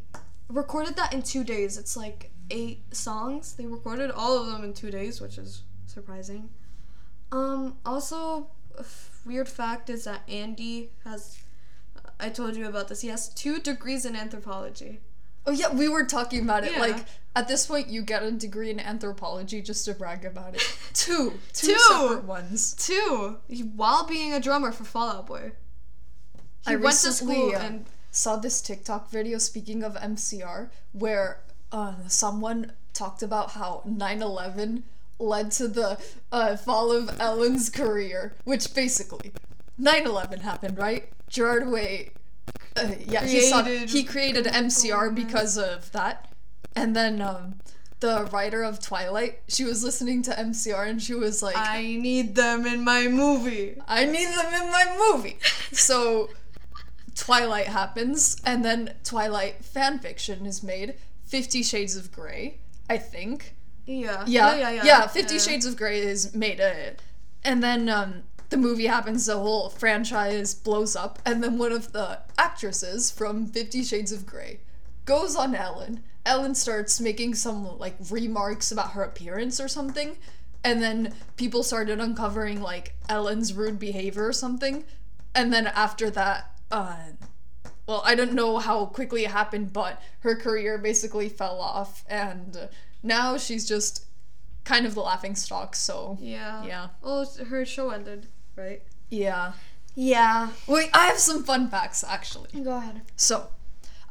[0.47, 1.77] recorded that in two days.
[1.77, 3.53] It's like eight songs.
[3.53, 6.49] They recorded all of them in two days, which is surprising.
[7.31, 8.47] Um, also,
[9.25, 11.39] weird fact is that Andy has.
[12.19, 13.01] I told you about this.
[13.01, 14.99] He has two degrees in anthropology.
[15.45, 16.73] Oh yeah, we were talking about it.
[16.73, 16.79] Yeah.
[16.79, 20.77] Like at this point, you get a degree in anthropology just to brag about it.
[20.93, 21.79] Two, two Two!
[21.79, 22.73] separate ones.
[22.73, 23.37] Two,
[23.75, 25.51] while being a drummer for Fall Out Boy.
[26.67, 29.37] He I went to recently, school uh, and saw this TikTok video.
[29.37, 31.39] Speaking of MCR, where
[31.71, 34.83] uh, someone talked about how 9/11
[35.19, 35.97] led to the
[36.31, 39.31] uh, fall of Ellen's career, which basically
[39.79, 41.09] 9/11 happened, right?
[41.29, 42.11] Gerard Way,
[42.75, 46.27] uh, yeah, he saw Created- he created MCR because of that,
[46.75, 47.59] and then um,
[47.99, 52.35] the writer of Twilight, she was listening to MCR and she was like, I need
[52.35, 53.75] them in my movie.
[53.87, 55.37] I need them in my movie.
[55.73, 56.29] So
[57.15, 60.95] Twilight happens, and then Twilight fan fiction is made.
[61.29, 62.57] Fifty Shades of Grey,
[62.89, 63.55] I think.
[63.85, 64.23] Yeah.
[64.25, 64.83] Yeah, yeah, yeah.
[64.83, 65.07] yeah.
[65.07, 66.73] Fifty Shades of Grey is made, uh,
[67.43, 69.27] and then um, the movie happens.
[69.27, 74.25] The whole franchise blows up, and then one of the actresses from Fifty Shades of
[74.25, 74.61] Grey
[75.05, 76.01] goes on Ellen.
[76.25, 80.17] Ellen starts making some like remarks about her appearance or something,
[80.63, 84.83] and then people started uncovering like Ellen's rude behavior or something,
[85.35, 86.95] and then after that, uh,
[87.89, 92.69] well, I don't know how quickly it happened, but her career basically fell off, and
[93.01, 94.05] now she's just
[94.63, 95.75] kind of the laughing stock.
[95.75, 96.63] So Yeah.
[96.63, 96.87] Yeah.
[97.01, 98.83] Well, her show ended, right?
[99.09, 99.53] yeah.
[99.95, 100.51] Yeah.
[100.67, 102.61] Wait, I have some fun facts actually.
[102.63, 103.01] Go ahead.
[103.15, 103.47] So,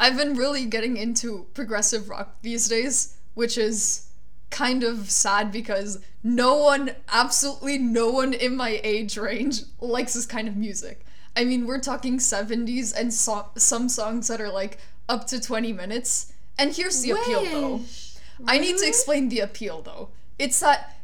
[0.01, 4.09] I've been really getting into progressive rock these days, which is
[4.51, 10.27] kind of sad because no one, absolutely no one in my age range likes this
[10.27, 11.05] kind of music.
[11.39, 14.79] I mean, we're talking 70s and so- some songs that are like
[15.09, 16.33] up to 20 minutes.
[16.59, 17.77] And here's the appeal though.
[17.77, 18.17] Wish.
[18.47, 20.09] I need to explain the appeal though.
[20.37, 21.01] It's that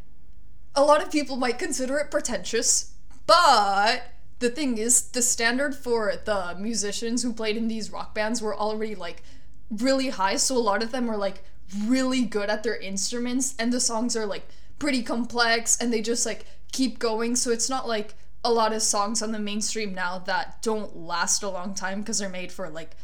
[0.74, 2.94] a lot of people might consider it pretentious,
[3.26, 4.10] but
[4.40, 8.56] the thing is, the standard for the musicians who played in these rock bands were
[8.56, 9.22] already like
[9.70, 11.44] really high, so a lot of them are like
[11.86, 14.48] really good at their instruments, and the songs are like
[14.80, 18.14] pretty complex and they just like keep going, so it's not like
[18.44, 22.18] a lot of songs on the mainstream now that don't last a long time because
[22.18, 22.94] they're made for like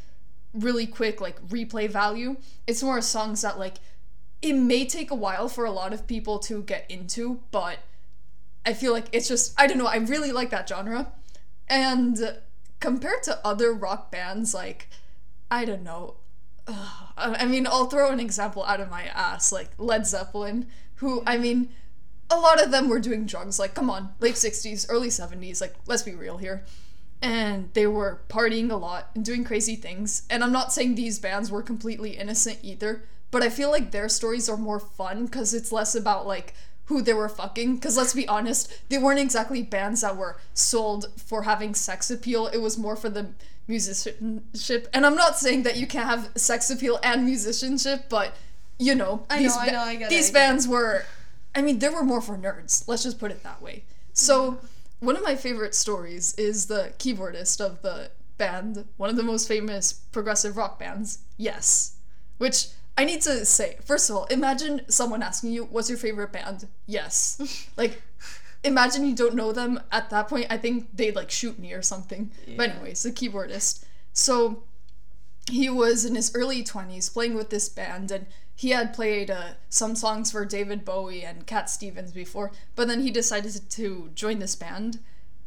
[0.53, 2.37] really quick like replay value.
[2.67, 3.79] It's more songs that like
[4.43, 7.79] it may take a while for a lot of people to get into, but
[8.67, 11.13] I feel like it's just I don't know, I really like that genre.
[11.69, 12.39] And
[12.79, 14.89] compared to other rock bands like
[15.51, 16.17] I don't know,
[16.67, 20.67] ugh, I mean, I'll throw an example out of my ass like Led Zeppelin,
[20.97, 21.71] who I mean,
[22.31, 25.75] a lot of them were doing drugs like come on, late 60s, early 70s, like
[25.87, 26.65] let's be real here
[27.23, 30.23] and they were partying a lot and doing crazy things.
[30.31, 34.09] And I'm not saying these bands were completely innocent either, but I feel like their
[34.09, 36.55] stories are more fun because it's less about like
[36.87, 37.77] who they were fucking.
[37.77, 42.47] Because let's be honest, they weren't exactly bands that were sold for having sex appeal,
[42.47, 43.29] it was more for the
[43.69, 44.89] musicianship.
[44.93, 48.35] And I'm not saying that you can't have sex appeal and musicianship, but
[48.79, 50.33] you know, I these know, I know, I get it, these it.
[50.33, 51.05] bands were
[51.55, 52.87] I mean, there were more for nerds.
[52.87, 53.85] Let's just put it that way.
[54.13, 55.07] So, mm-hmm.
[55.07, 59.49] one of my favorite stories is the keyboardist of the band, one of the most
[59.49, 61.97] famous progressive rock bands, Yes.
[62.39, 66.33] Which I need to say, first of all, imagine someone asking you, What's your favorite
[66.33, 66.67] band?
[66.87, 67.67] Yes.
[67.77, 68.03] like,
[68.65, 70.47] imagine you don't know them at that point.
[70.51, 72.31] I think they'd like shoot me or something.
[72.57, 72.75] But, Yeah.
[72.77, 73.85] anyways, the keyboardist.
[74.13, 74.65] So,
[75.51, 78.27] he was in his early 20s playing with this band and
[78.61, 83.01] he had played uh, some songs for David Bowie and Cat Stevens before, but then
[83.01, 84.99] he decided to join this band.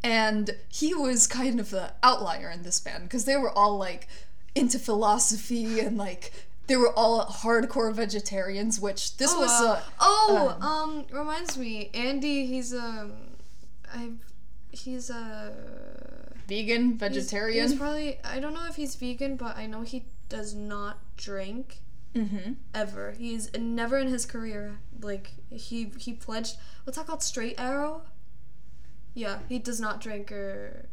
[0.04, 4.08] And he was kind of the outlier in this band because they were all like
[4.56, 6.34] into philosophy and like
[6.66, 9.72] they were all hardcore vegetarians, which this Oh, was wow.
[9.74, 12.48] uh, oh, um, um, reminds me, Andy.
[12.48, 13.14] He's um,
[13.94, 14.10] I,
[14.72, 15.54] he's a
[16.48, 17.68] vegan, he's- vegetarian.
[17.70, 21.78] He's, probably I don't know if he's vegan, but I know he does not drink
[22.14, 22.54] mm-hmm.
[22.74, 23.12] ever.
[23.18, 26.58] He's never in his career like he he pledged.
[26.84, 27.24] What's that called?
[27.24, 28.04] Straight arrow.
[29.14, 30.88] Yeah, he does not drink or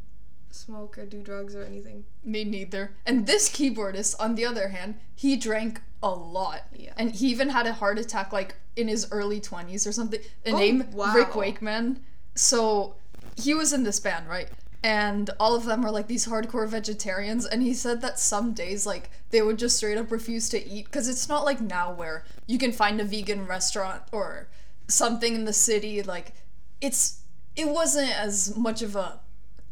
[0.51, 2.05] smoke or do drugs or anything.
[2.25, 2.93] Me neither.
[3.07, 6.67] And this keyboardist, on the other hand, he drank a lot.
[6.75, 6.93] Yeah.
[6.97, 10.21] And he even had a heart attack like in his early 20s or something.
[10.45, 11.15] A Oh, name wow.
[11.15, 12.01] Rick Wakeman.
[12.35, 12.97] So
[13.37, 14.49] he was in this band, right?
[14.83, 18.87] And all of them are like these hardcore vegetarians and he said that some days
[18.87, 22.25] like they would just straight up refuse to eat because it's not like now where
[22.47, 24.49] you can find a vegan restaurant or
[24.89, 26.33] something in the city like
[26.81, 27.21] it's
[27.57, 29.21] it wasn't as much of a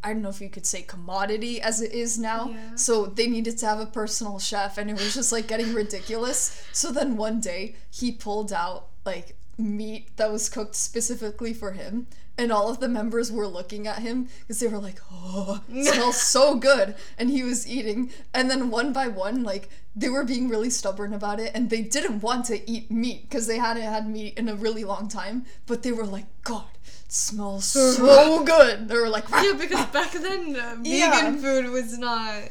[0.03, 2.51] I don't know if you could say commodity as it is now.
[2.51, 2.77] Yeah.
[2.77, 6.65] So they needed to have a personal chef and it was just like getting ridiculous.
[6.73, 12.07] So then one day he pulled out like meat that was cooked specifically for him
[12.41, 15.87] and all of the members were looking at him because they were like, "Oh, it
[15.93, 20.23] smells so good." And he was eating and then one by one like they were
[20.23, 23.83] being really stubborn about it and they didn't want to eat meat because they hadn't
[23.83, 28.45] had meat in a really long time, but they were like, "God, it smells so
[28.55, 31.33] good." They were like, Yeah, because back then uh, vegan Yeah.
[31.39, 32.43] food was not.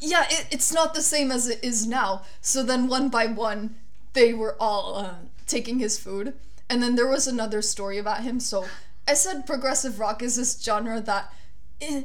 [0.00, 2.22] yeah, it, it's not the same as it is now.
[2.40, 3.76] So then one by one,
[4.14, 6.34] they were all um, taking his food.
[6.68, 8.40] And then there was another story about him.
[8.40, 8.66] So
[9.06, 11.32] I said progressive rock is this genre that
[11.80, 12.02] eh,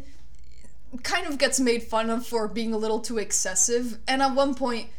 [1.03, 3.99] kind of gets made fun of for being a little too excessive.
[4.07, 4.89] And at one point,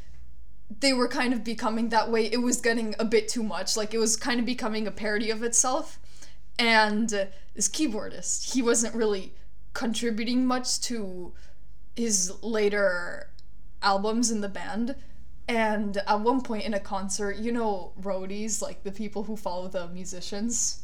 [0.80, 2.26] they were kind of becoming that way.
[2.26, 3.76] It was getting a bit too much.
[3.76, 5.98] Like it was kind of becoming a parody of itself.
[6.58, 9.34] And uh, this keyboardist, he wasn't really
[9.74, 11.32] contributing much to
[11.96, 13.28] his later
[13.82, 14.94] albums in the band.
[15.52, 19.68] And at one point in a concert, you know, roadies, like the people who follow
[19.68, 20.80] the musicians.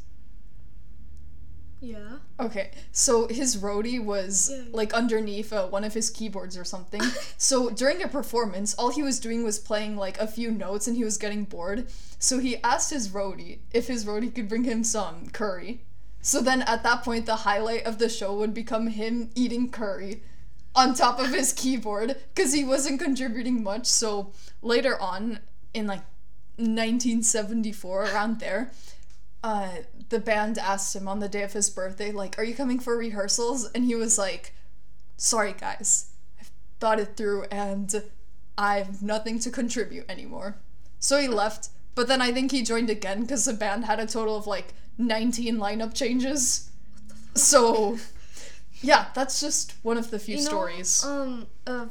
[1.81, 2.19] Yeah.
[2.41, 4.65] Okay, so his roadie was Yeah.
[4.73, 7.01] like underneath uh, one of his keyboards or something.
[7.39, 10.97] so during a performance, all he was doing was playing like a few notes and
[10.97, 11.87] he was getting bored.
[12.19, 15.83] So he asked his roadie if his roadie could bring him some curry.
[16.21, 20.23] So then at that point, the highlight of the show would become him eating curry
[20.79, 23.87] on top of his keyboard because he wasn't contributing much.
[23.87, 25.41] So later on,
[25.75, 26.05] in like
[26.57, 28.71] 1974, around there,
[29.43, 29.71] uh,
[30.09, 32.97] the band asked him on the day of his birthday, like, "Are you coming for
[32.97, 34.55] rehearsals?" And he was like,
[35.17, 36.07] "Sorry, guys,
[36.41, 38.03] I've thought it through, and
[38.57, 40.57] I have nothing to contribute anymore."
[41.01, 44.07] So he left, but then I think he joined again because the band had a
[44.07, 46.71] total of like 19 lineup changes.
[47.35, 47.99] So,
[48.83, 51.05] yeah, that's just one of the few You know, stories.
[51.05, 51.89] Um, a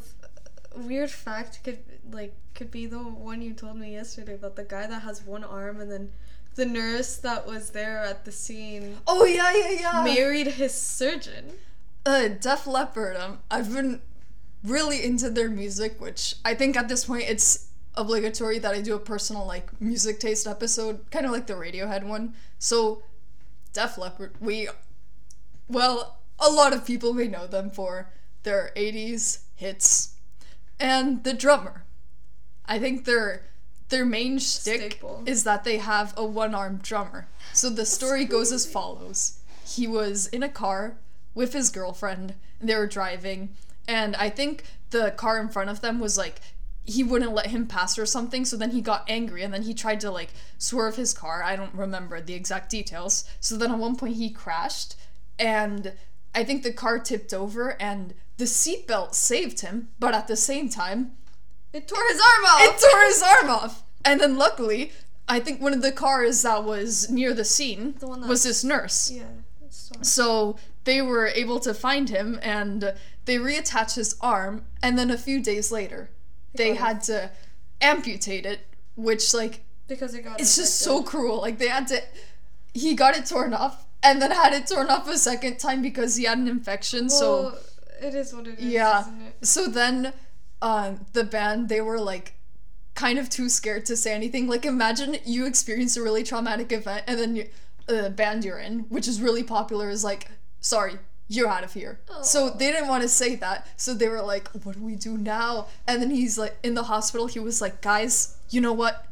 [0.76, 1.80] weird fact could
[2.12, 5.44] like could be the one you told me yesterday about the guy that has one
[5.44, 6.12] arm and then
[6.56, 10.04] the nurse that was there at the scene oh yeah, yeah, yeah.
[10.04, 11.46] married his surgeon.
[12.06, 13.16] uh, Def Leppard.
[13.18, 14.02] Um, I've been
[14.64, 18.96] really into their music, which I think at this point it's obligatory that I do
[18.96, 22.34] a personal like music taste episode, kind of like the Radiohead one.
[22.60, 23.04] So,
[23.74, 24.68] Def Leppard, we,
[25.68, 28.10] well, a lot of people may know them for
[28.44, 30.16] their '80s hits,
[30.80, 31.84] and the drummer.
[32.66, 33.44] I think their
[33.90, 35.24] their main shtick Staple.
[35.26, 37.28] is that they have a one-armed drummer.
[37.54, 40.98] So the story goes as follows: He was in a car
[41.34, 43.56] with his girlfriend, and they were driving,
[43.88, 46.42] and I think the car in front of them was like
[46.86, 49.74] he wouldn't let him pass or something so then he got angry and then he
[49.74, 53.78] tried to like swerve his car i don't remember the exact details so then at
[53.78, 54.96] one point he crashed
[55.38, 55.94] and
[56.40, 60.68] i think the car tipped over and the seatbelt saved him but at the same
[60.70, 61.00] time
[61.74, 62.62] It tore his arm off.
[62.68, 63.74] it tore his arm off.
[64.06, 64.92] And then luckily,
[65.36, 68.64] I think one of the cars that was near the scene The that- was this
[68.64, 69.12] nurse.
[69.12, 69.24] yeah.
[70.02, 72.94] So they were able to find him and
[73.26, 74.66] they reattached his arm.
[74.82, 76.10] And then a few days later,
[76.54, 76.78] they it.
[76.78, 77.32] had to
[77.82, 78.62] amputate it,
[78.96, 81.42] which, like, Because it got it's just so cruel.
[81.42, 82.02] Like, they had to.
[82.74, 86.16] He got it torn off and then had it torn off a second time because
[86.16, 87.10] he had an infection.
[87.10, 87.58] so.
[88.00, 88.66] It is what it is.
[88.66, 89.02] Yeah.
[89.02, 89.46] Isn't it?
[89.46, 90.14] So then,
[90.62, 92.36] um, the band they were like,
[92.94, 94.48] kind of too scared to say anything.
[94.48, 97.48] Like, imagine you experience a really traumatic event, and then you,
[97.88, 100.30] the band you're in, which is really popular, is like,
[100.60, 101.00] sorry.
[101.30, 102.00] You're out of here.
[102.22, 103.68] So they didn't want to say that.
[103.76, 105.68] So they were like, what do we do now?
[105.86, 109.06] And then he's like, in the hospital, he was like, guys, you know what?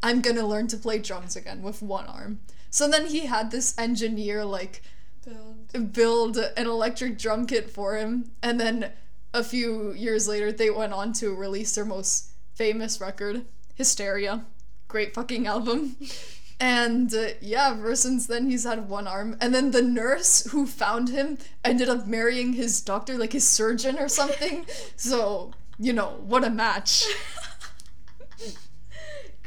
[0.00, 2.38] I'm gonna learn to play drums again with one arm.
[2.76, 4.82] So then he had this engineer, like,
[5.24, 5.94] Build.
[5.94, 8.92] build an electric drum kit for him and then
[9.32, 14.44] a few years later they went on to release their most famous record hysteria
[14.86, 15.96] great fucking album
[16.60, 20.64] and uh, yeah ever since then he's had one arm and then the nurse who
[20.64, 24.64] found him ended up marrying his doctor like his surgeon or something
[24.96, 27.04] so you know what a match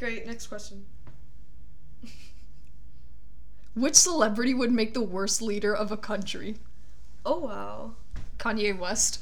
[0.00, 0.26] Great.
[0.26, 0.86] Next question.
[3.80, 6.56] Which celebrity would make the worst leader of a country
[7.24, 7.92] Oh wow.
[8.38, 9.20] kanye west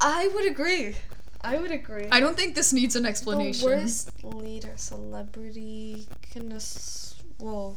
[0.00, 0.96] I would agree.
[1.40, 2.08] I would agree.
[2.10, 7.14] i don't think this needs an the explanation worst leader, celebrity, goodness.
[7.38, 7.76] Well,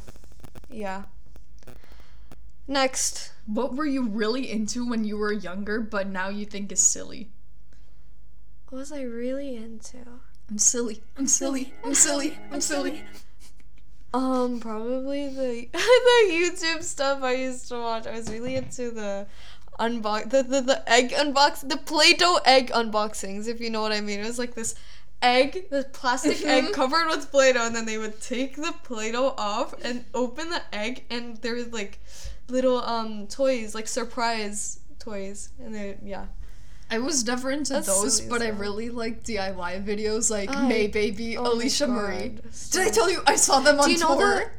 [0.70, 1.04] yeah.
[2.66, 3.32] Next.
[3.46, 7.30] What were you really into when you were younger, but now you think is silly?
[8.68, 9.98] What was I really into?
[10.50, 11.02] I'm silly.
[11.16, 11.72] I'm silly.
[11.84, 12.38] I'm silly.
[12.52, 13.04] I'm silly.
[14.14, 18.06] Um, probably the the YouTube stuff I used to watch.
[18.06, 19.26] I was really into the
[19.78, 24.00] unbox the, the the egg unbox the Play-Doh egg unboxings, if you know what I
[24.00, 24.20] mean.
[24.20, 24.74] It was like this
[25.20, 29.74] egg, the plastic egg covered with Play-Doh, and then they would take the Play-Doh off
[29.84, 32.00] and open the egg, and there was like
[32.48, 36.26] little um toys, like surprise toys, and they yeah.
[36.90, 40.70] I was never into That's those, silly but I really like DIY videos like I-
[40.70, 42.28] Maybaby, oh Alisha Marie.
[42.30, 44.52] God, Did I tell you I saw them on Do you know tour?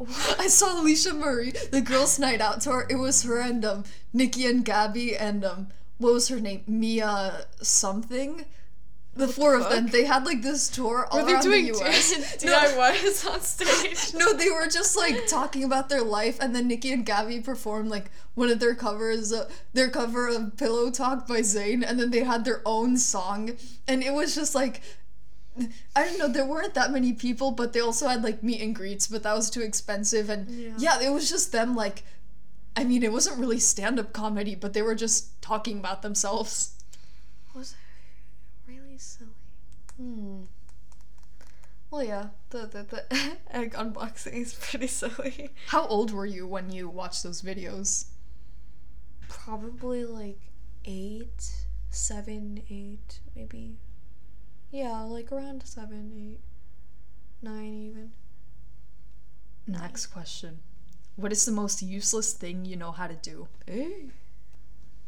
[0.38, 2.86] I saw Alisha Marie, the girls' night out tour.
[2.90, 5.68] It was her and um Niki and Gabi and um
[5.98, 6.62] what was her name?
[6.66, 8.44] Mia something.
[9.14, 9.88] The four of them.
[9.88, 12.42] They had like this tour all Were they around doing the US.
[12.44, 14.14] No, DIYs on stage?
[14.18, 17.90] no, they were just like talking about their life, and then Niki and Gabi performed
[17.90, 22.10] like one of their covers, uh, their cover of "Pillow Talk" by Zayn, and then
[22.10, 23.52] they had their own song,
[23.86, 24.80] and it was just like.
[25.94, 28.74] I don't know, there weren't that many people, but they also had like meet and
[28.74, 30.30] greets, but that was too expensive.
[30.30, 30.72] And Yeah.
[30.78, 32.04] yeah, it was just them like,
[32.74, 36.72] I mean, it wasn't really stand up comedy, but they were just talking about themselves.
[37.54, 37.91] was I really silly?
[39.96, 40.42] Hmm.
[41.90, 45.50] Well, yeah, the the, the egg unboxing is pretty silly.
[45.66, 48.06] How old were you when you watched those videos?
[49.28, 50.40] Probably like
[50.84, 51.50] eight,
[51.90, 53.76] seven, eight, maybe.
[54.70, 56.40] Yeah, like around seven, eight,
[57.42, 58.12] nine, even.
[59.66, 60.60] Next question.
[61.16, 63.48] What is the most useless thing you know how to do?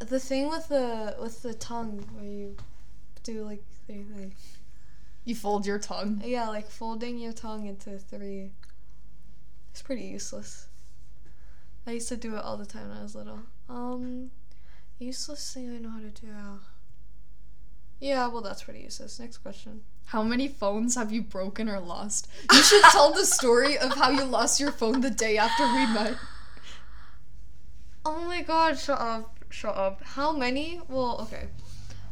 [0.00, 2.56] The thing with the with the tongue where you
[3.22, 4.58] do like three things.
[5.24, 6.20] You fold your tongue.
[6.24, 8.52] Yeah, like folding your tongue into three.
[9.70, 10.68] It's pretty useless.
[11.86, 13.40] I used to do it all the time when I was little.
[13.68, 14.30] Um,
[14.98, 16.28] useless thing I know how to do.
[18.00, 19.18] Yeah, well, that's pretty useless.
[19.18, 19.82] Next question.
[20.06, 22.28] How many phones have you broken or lost?
[22.52, 25.86] You should tell the story of how you lost your phone the day after we
[25.86, 26.16] met.
[28.04, 29.38] Oh my god, shut up.
[29.48, 30.02] Shut up.
[30.02, 30.80] How many?
[30.88, 31.48] Well, okay.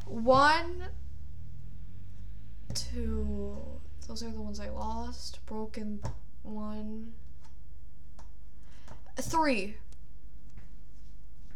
[0.06, 0.84] One,
[2.74, 3.56] two.
[4.08, 5.44] Those are the ones I lost.
[5.46, 6.00] Broken
[6.42, 7.12] one.
[9.20, 9.76] Three.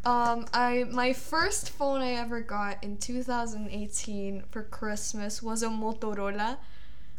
[0.05, 6.57] Um, I my first phone I ever got in 2018 for Christmas was a Motorola.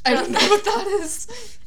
[0.07, 1.59] I don't know what that is.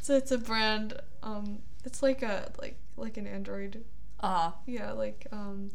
[0.00, 1.00] so it's a brand.
[1.22, 3.84] Um, it's like a like like an Android
[4.20, 5.70] Ah, yeah, like um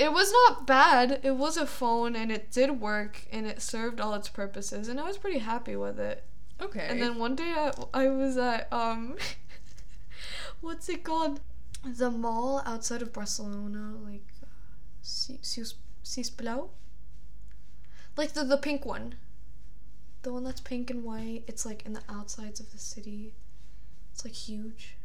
[0.00, 1.20] it was not bad.
[1.22, 4.98] It was a phone and it did work and it served all its purposes and
[4.98, 6.24] I was pretty happy with it.
[6.60, 6.86] okay.
[6.88, 9.16] And then one day I, I was at um
[10.60, 11.40] what's it called?
[11.84, 14.46] The mall outside of Barcelona, like uh,
[15.02, 15.74] Cis-
[16.04, 16.68] Cisplau?
[18.16, 19.14] Like the the pink one.
[20.22, 21.44] The one that's pink and white.
[21.46, 23.34] It's like in the outsides of the city.
[24.12, 24.96] It's like huge.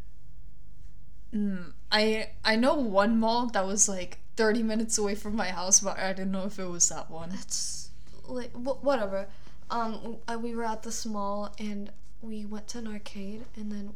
[1.35, 5.81] Mm, I I know one mall that was like 30 minutes away from my house,
[5.81, 7.31] but I didn't know if it was that one.
[7.33, 7.89] It's
[8.27, 9.27] like wh- whatever.
[9.69, 13.93] Um, uh, we were at this mall and we went to an arcade and then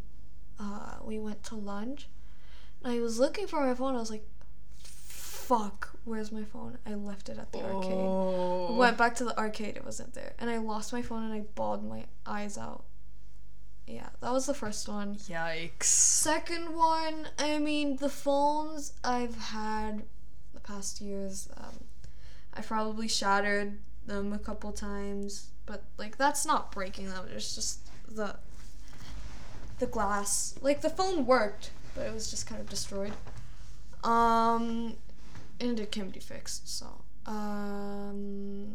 [0.60, 2.08] uh, we went to lunch.
[2.84, 3.96] And I was looking for my phone.
[3.96, 4.26] I was like,
[4.84, 6.78] "Fuck, where's my phone?
[6.86, 8.76] I left it at the arcade." Oh.
[8.76, 9.78] Went back to the arcade.
[9.78, 12.84] It wasn't there, and I lost my phone and I bawled my eyes out.
[13.90, 15.16] Yeah, that was the first one.
[15.16, 15.84] Yikes.
[15.84, 20.04] Second one, I mean, the phones I've had
[20.54, 21.84] the past years, um,
[22.54, 27.26] I've probably shattered them a couple times, but like that's not breaking them.
[27.34, 28.36] It's just the
[29.80, 30.54] the glass.
[30.62, 33.14] Like the phone worked, but it was just kind of destroyed.
[34.04, 34.98] Um,
[35.60, 36.78] and it can be fixed.
[36.78, 36.86] So,
[37.26, 38.68] um,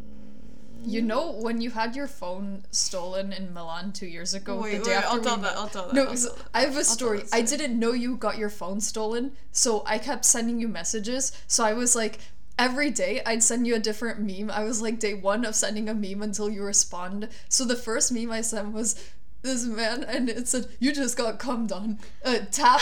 [0.82, 4.84] You know when you had your phone stolen in Milan two years ago, Wait, the
[4.84, 5.56] day wait, after I'll we tell met- that.
[5.58, 5.94] I'll tell that.
[5.94, 6.44] No, I'll tell that.
[6.52, 7.20] I have a story.
[7.32, 7.42] I story.
[7.44, 11.32] didn't know you got your phone stolen, so I kept sending you messages.
[11.46, 12.18] So I was like,
[12.58, 14.50] every day I'd send you a different meme.
[14.50, 17.28] I was like day one of sending a meme until you respond.
[17.48, 19.02] So the first meme I sent was
[19.44, 22.80] this man, and it said, "You just got cummed on." Uh, tap,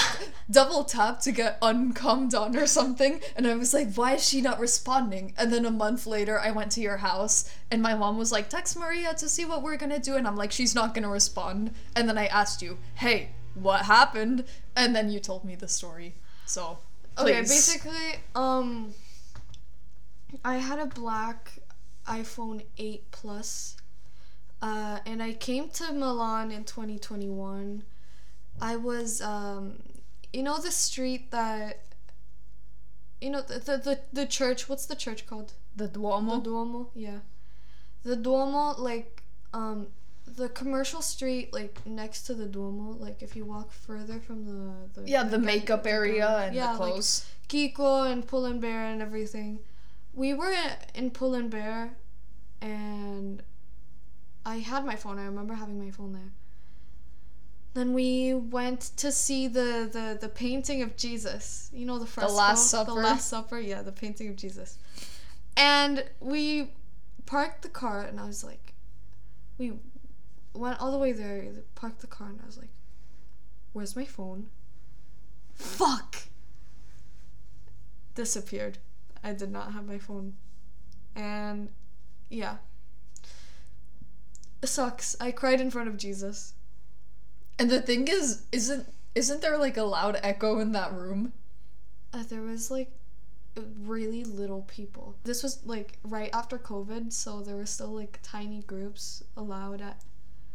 [0.51, 3.21] double tap to get uncummed on or something.
[3.37, 6.51] And I was like, "Why is she not responding?" And then a month later, I
[6.53, 9.77] went to your house, and my mom was like, "Text Maria to see what we're
[9.77, 13.33] gonna do," and I'm like, "She's not gonna respond." And then I asked you, "Hey,
[13.55, 14.45] what happened?"
[14.75, 16.15] And then you told me the story.
[16.47, 16.79] So,
[17.19, 18.95] Okay, basically, um,
[20.45, 21.59] I had a black
[22.07, 23.77] iPhone 8 Plus,
[24.63, 27.83] uh, and I came to Milan in 2021.
[28.61, 29.83] I was, um,
[30.33, 31.83] you know the street that
[33.21, 36.37] you know the the, the, the church what's the church called The Duomo.
[36.37, 36.89] the Duomo.
[36.95, 37.19] yeah
[38.03, 39.89] the duomo like um
[40.27, 45.01] the commercial street like next to the duomo like if you walk further from the,
[45.03, 47.27] the yeah, the like, makeup the area ground- and yeah, the like, clothes.
[47.49, 49.59] Kiko and Pull and Bear and everything.
[50.15, 50.55] We were
[50.95, 51.91] in Pull and Bear,
[52.63, 53.43] and
[54.45, 55.19] I had my phone.
[55.19, 56.33] I remember having my phone there.
[57.75, 61.71] Then we went to see the the, the painting of Jesus.
[61.73, 62.91] You know the fresco, Last Supper?
[62.91, 64.79] The Last Supper, yeah, the painting of Jesus.
[65.57, 66.73] And we
[67.27, 68.75] parked the car, and I was like,
[69.59, 69.75] we
[70.55, 72.71] went all the way there, parked the car, and I was like,
[73.73, 74.49] "Where's my phone?"
[75.55, 76.23] Fuck
[78.15, 78.79] disappeared.
[79.25, 80.35] I did not have my phone.
[81.15, 81.69] And
[82.29, 82.57] yeah.
[84.65, 85.17] Sucks.
[85.21, 86.55] I cried in front of Jesus.
[87.59, 91.33] And the thing is, isn't isn't there like a loud echo in that room?
[92.13, 92.91] Uh, there was like
[93.85, 95.15] really little people.
[95.25, 100.01] This was like right after COVID, so there were still like tiny groups allowed at.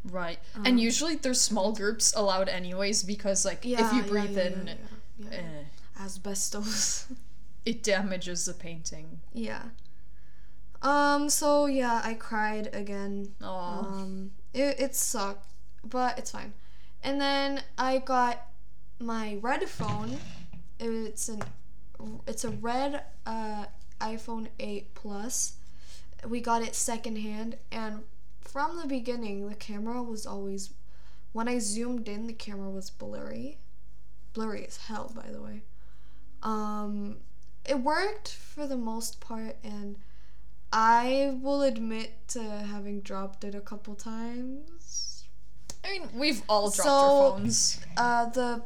[0.03, 0.39] Right.
[0.55, 4.37] Um, and usually there's small groups allowed anyways because like Yeah, if you yeah, breathe
[4.37, 4.73] yeah, in, yeah,
[5.19, 5.37] yeah, yeah.
[5.37, 5.63] eh,
[6.03, 7.05] asbestos.
[7.65, 9.19] it damages the painting.
[9.33, 9.63] yeah.
[10.87, 11.29] Um.
[11.29, 13.33] So yeah, I cried again.
[13.41, 13.57] Oh.
[13.57, 15.51] Um, it, it sucked,
[15.83, 16.53] but it's fine.
[17.03, 18.47] And then I got
[18.99, 20.17] my red phone.
[20.79, 21.43] It's an
[22.25, 23.65] it's a red uh,
[23.99, 25.55] iPhone 8 Plus.
[26.25, 28.03] We got it secondhand, and
[28.39, 30.71] from the beginning, the camera was always
[31.33, 33.57] when I zoomed in, the camera was blurry,
[34.33, 35.63] blurry as hell, by the way.
[36.41, 37.17] Um,
[37.65, 39.97] it worked for the most part, and
[40.71, 45.23] I will admit to having dropped it a couple times.
[45.83, 47.79] I mean, we've all dropped So- our phones.
[47.95, 48.63] Uh, the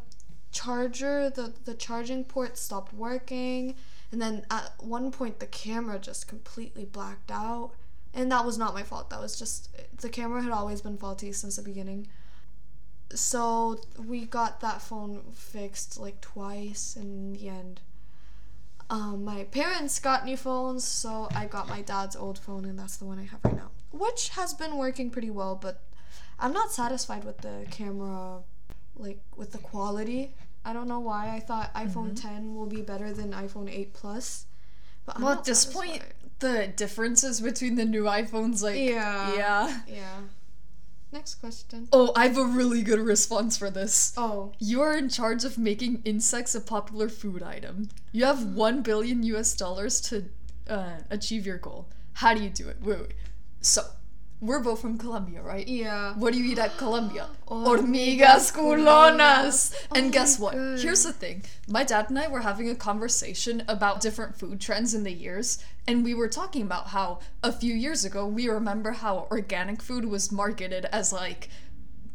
[0.52, 3.76] charger, the the charging port stopped working,
[4.12, 7.72] and then at one point the camera just completely blacked out.
[8.14, 9.10] And that was not my fault.
[9.10, 12.08] That was just the camera had always been faulty since the beginning.
[13.14, 17.82] So we got that phone fixed like twice in the end.
[18.92, 22.98] Um, my parents got new phones, so I got my dad's old phone, and that's
[22.98, 25.56] the one I have right now, which has been working pretty well.
[25.56, 25.82] But
[26.38, 28.40] I'm not satisfied with the camera,
[28.98, 30.36] like with the quality.
[30.66, 31.34] I don't know why.
[31.34, 34.46] I thought iPhone 10 will be better than iPhone 8 Plus,
[35.06, 36.04] but I'm Well, at this point,
[36.40, 39.34] the differences between the new iPhones, like, Yeah.
[39.36, 39.80] yeah.
[39.88, 40.18] yeah.
[41.12, 41.88] Next question.
[41.92, 44.14] Oh, I have a really good response for this.
[44.16, 47.90] Oh, You are in charge of making insects a popular food item.
[48.14, 50.26] You have one billion US dollars to
[50.70, 51.90] uh, achieve your goal.
[52.14, 52.78] How do you do it?
[52.82, 53.14] Wait, wait.
[53.60, 53.84] So,
[54.42, 55.68] we're both from Colombia, right?
[55.68, 56.14] yeah.
[56.16, 57.28] What do you eat at Colombia?
[57.48, 59.74] Oh, Hormigas Hormigas culonas.
[59.92, 60.54] Oh And guess what?
[60.54, 60.80] God.
[60.80, 61.44] Here's the thing.
[61.68, 65.62] My dad and I were having a conversation about different food trends in the years,
[65.86, 70.06] and we were talking about how a few years ago we remember how organic food
[70.06, 71.50] was marketed as like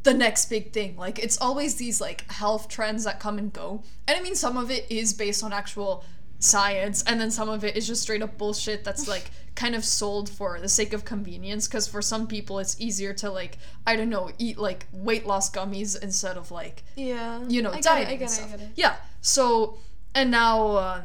[0.05, 0.97] the next big thing.
[0.97, 3.83] Like it's always these like health trends that come and go.
[4.09, 6.03] And I mean some of it is based on actual
[6.39, 9.83] science and then some of it is just straight up bullshit that's like kind of
[9.85, 13.57] sold for the sake of convenience because for some people it's easier to like
[13.87, 17.43] I don't know eat like weight loss gummies instead of like Yeah.
[17.49, 18.55] you know I diet it, and stuff.
[18.55, 18.69] It.
[18.77, 18.97] Yeah.
[19.23, 19.79] So
[20.15, 21.03] and now um,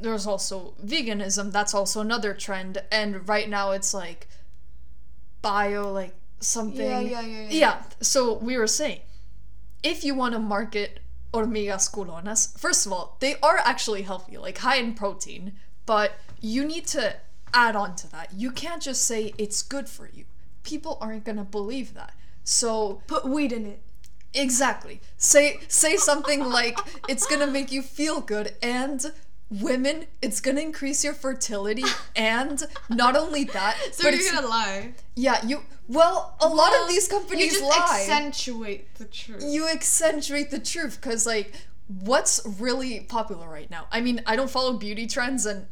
[0.00, 1.52] there's also veganism.
[1.52, 2.82] That's also another trend.
[2.90, 4.28] And right now it's like
[5.42, 6.80] bio like something.
[6.80, 7.48] Yeah, yeah, yeah, yeah.
[7.50, 7.82] Yeah.
[8.00, 9.00] So we were saying,
[9.82, 11.00] if you want to market
[11.32, 15.52] hormigas culonas, first of all, they are actually healthy, like high in protein,
[15.86, 17.16] but you need to
[17.52, 18.32] add on to that.
[18.34, 20.24] You can't just say it's good for you.
[20.62, 22.14] People aren't gonna believe that.
[22.44, 23.82] So Put weed in it.
[24.34, 25.00] Exactly.
[25.16, 26.78] Say say something like
[27.08, 29.12] it's gonna make you feel good and
[29.50, 31.84] women, it's gonna increase your fertility
[32.16, 34.94] and not only that, So but you're it's, gonna lie.
[35.14, 38.00] yeah, you well, a lot of these companies you just lie.
[38.02, 39.42] accentuate the truth.
[39.46, 41.54] you accentuate the truth because like
[42.00, 43.86] what's really popular right now?
[43.90, 45.66] I mean, I don't follow beauty trends and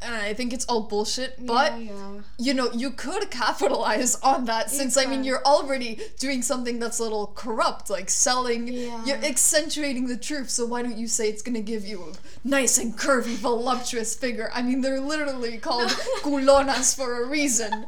[0.00, 2.20] uh, I think it's all bullshit, but yeah, yeah.
[2.38, 7.00] you know, you could capitalize on that since I mean you're already doing something that's
[7.00, 8.68] a little corrupt, like selling.
[8.68, 9.04] Yeah.
[9.04, 10.50] You're accentuating the truth.
[10.50, 14.50] So why don't you say it's gonna give you a nice and curvy, voluptuous figure?
[14.54, 15.88] I mean, they're literally called
[16.22, 17.86] culonas for a reason.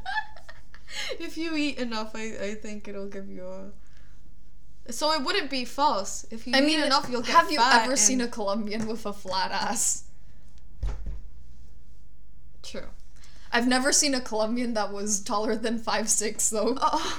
[1.21, 4.93] if you eat enough, I, I think it'll give you a.
[4.93, 6.27] So it wouldn't be false.
[6.33, 9.07] If you I eat mean, enough, you'll get have you ever seen a Colombian with
[9.07, 10.10] a flat ass?
[12.63, 12.87] True.
[13.53, 16.77] I've never seen a Colombian that was taller than five six though.
[16.81, 17.19] Oh.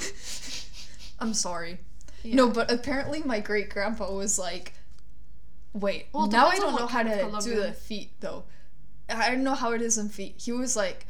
[1.20, 1.80] I'm sorry.
[2.24, 2.36] Yeah.
[2.36, 4.74] No, but apparently my great grandpa was like
[5.74, 8.44] Wait, Well, now I don't know how to do the feet though.
[9.10, 10.36] I don't know how it is in feet.
[10.38, 11.06] He was like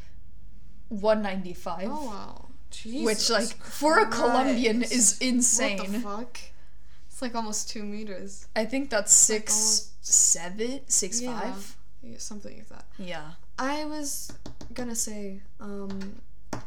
[0.89, 1.87] 195.
[1.89, 2.47] Oh wow.
[2.69, 4.93] Jesus which like for a Colombian Christ.
[4.93, 6.01] is What the insane.
[6.01, 6.39] fuck?
[7.09, 8.47] It's like almost two meters.
[8.55, 11.39] I think that's like six almost- seven, six Yeah.
[11.39, 11.77] five.
[12.01, 12.85] Yeah, something like that.
[12.97, 13.31] Yeah.
[13.57, 14.33] I was
[14.73, 16.21] gonna say, um,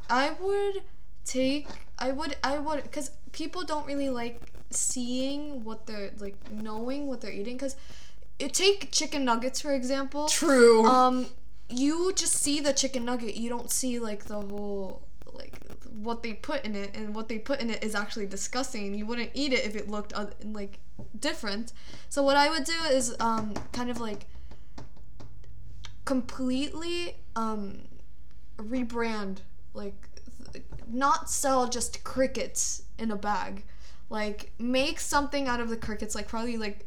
[0.08, 0.82] I would
[1.24, 4.40] take, I would, I would, because people don't really like
[4.70, 7.56] seeing what they're like, knowing what they're eating.
[7.56, 7.76] Because
[8.38, 10.26] you take chicken nuggets for example.
[10.28, 10.84] True.
[10.86, 11.26] Um,
[11.68, 13.36] you just see the chicken nugget.
[13.36, 15.02] You don't see like the whole
[15.32, 15.54] like
[15.96, 18.94] what they put in it, and what they put in it is actually disgusting.
[18.94, 20.78] You wouldn't eat it if it looked uh, like
[21.18, 21.72] different.
[22.08, 24.26] So what I would do is um kind of like
[26.04, 27.82] completely um
[28.58, 29.38] rebrand
[29.72, 30.08] like
[30.52, 33.64] th- not sell just crickets in a bag.
[34.10, 36.86] Like make something out of the crickets like probably like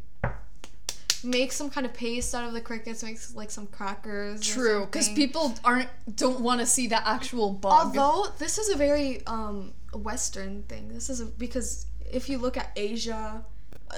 [1.24, 5.10] make some kind of paste out of the crickets make like some crackers True, because
[5.10, 7.98] people aren't don't want to see the actual bug.
[7.98, 10.90] although this is a very um western thing.
[10.90, 13.44] This is a, because if you look at asia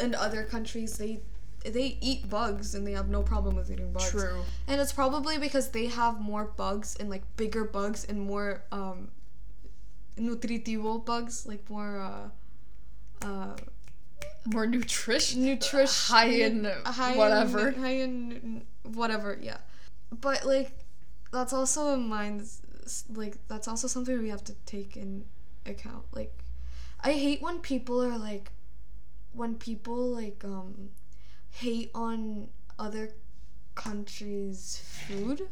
[0.02, 1.20] and other countries they
[1.64, 4.41] they eat bugs and they have no problem with eating bugs True.
[4.68, 9.10] and it's probably because they have more bugs and like bigger bugs and more um
[10.18, 13.56] nutritivo bugs, like more uh uh
[14.45, 15.44] More nutrition.
[15.44, 16.64] nutrition High in
[17.18, 17.72] whatever.
[17.72, 19.57] high in whatever, yeah.
[20.11, 20.72] But like
[21.31, 22.48] that's also in mind
[23.14, 25.26] like that's also something we have to take in
[25.65, 26.06] account.
[26.14, 26.34] Like
[27.03, 28.52] I hate when people are like
[29.34, 30.90] when people like um
[31.51, 32.47] hate on
[32.77, 33.11] other
[33.76, 35.47] countries' food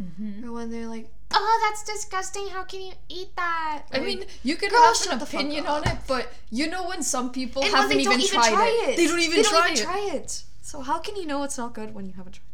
[0.00, 0.44] Mm-hmm.
[0.48, 2.46] or when they're like, "Oh, that's disgusting.
[2.50, 5.98] How can you eat that?" I mean, you can girl, have an opinion on it,
[6.06, 8.96] but you know when some people And haven't don't even, tried, it.
[8.96, 9.84] They don't even They try don't even it.
[9.84, 10.44] try it.
[10.62, 12.46] So how can you know it's not good when you haven't tried?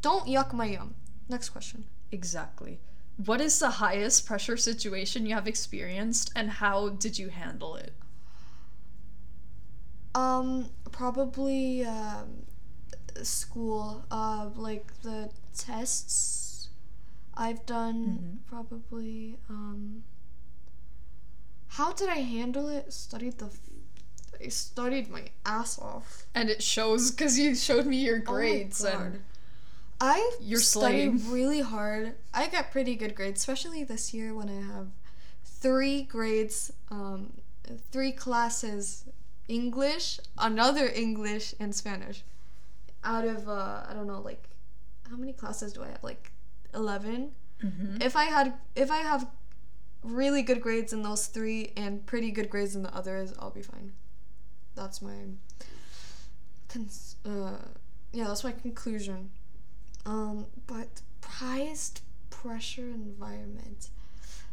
[0.00, 0.94] Don't yuck my yum.
[1.28, 1.86] Next question.
[2.12, 2.78] Exactly.
[3.16, 7.94] What is the highest pressure situation you have experienced, and how did you handle it?
[10.14, 12.44] Um, probably um,
[13.22, 14.04] school.
[14.10, 16.68] Uh, like the tests
[17.34, 18.40] I've done.
[18.48, 19.38] Probably.
[19.48, 20.04] Um,
[21.68, 22.92] how did I handle it?
[22.92, 23.46] Studied the.
[23.46, 23.58] F-
[24.44, 26.26] I studied my ass off.
[26.34, 28.94] And it shows because you showed me your Oh grades, God.
[28.94, 29.22] and
[30.00, 31.32] I You're studied slaying.
[31.32, 32.14] really hard.
[32.32, 34.88] I got pretty good grades, especially this year when I have
[35.44, 37.32] three grades, um,
[37.92, 39.04] three classes:
[39.48, 42.22] English, another English, and Spanish.
[43.02, 44.48] Out of uh, I don't know, like
[45.10, 46.02] how many classes do I have?
[46.02, 46.32] Like
[46.74, 47.32] 11
[47.64, 48.02] Mm-hmm.
[48.02, 49.26] If I had, if I have
[50.02, 53.62] really good grades in those three and pretty good grades in the others, I'll be
[53.62, 53.92] fine.
[54.74, 55.14] That's my.
[56.68, 57.58] Cons- uh,
[58.12, 59.30] yeah, that's my conclusion.
[60.04, 63.88] Um, but prized pressure environment.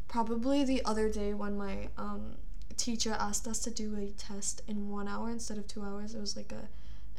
[0.08, 2.36] Probably the other day when my um,
[2.82, 6.16] teacher asked us to do a test in one hour instead of two hours.
[6.16, 6.68] It was like a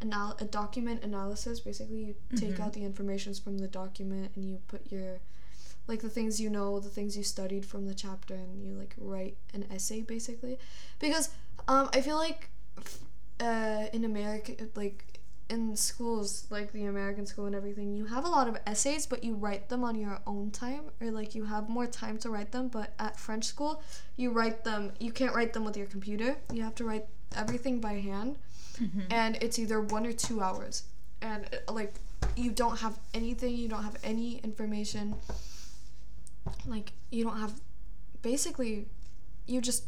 [0.05, 1.61] anal- a document analysis.
[1.61, 5.21] Basically, you take out the informations from the document and you put your
[5.89, 8.95] like the things you know, the things you studied from the chapter, and you like
[8.99, 10.59] write an essay basically.
[10.99, 11.31] Because
[11.69, 12.51] um, I feel like
[13.41, 15.12] uh, in America, like
[15.53, 19.23] in schools, like the American school and everything, you have a lot of essays, but
[19.23, 22.51] you write them on your own time, or like you have more time to write
[22.53, 22.69] them.
[22.69, 23.83] But at French school,
[24.17, 24.93] you write them.
[24.99, 26.31] You can't write them with your computer.
[26.53, 27.07] You have to write
[27.37, 28.39] everything by hand,
[29.11, 30.85] and it's either one or two hours,
[31.21, 31.95] and uh, like
[32.37, 33.55] you don't have anything.
[33.55, 35.15] You don't have any information.
[36.67, 37.53] Like you don't have,
[38.23, 38.87] basically,
[39.47, 39.85] you just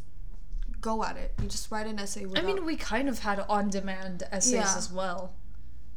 [0.81, 1.33] go at it.
[1.41, 2.27] You just write an essay.
[2.37, 4.75] I mean, we kind of had on-demand essays Yeah.
[4.77, 5.33] as well.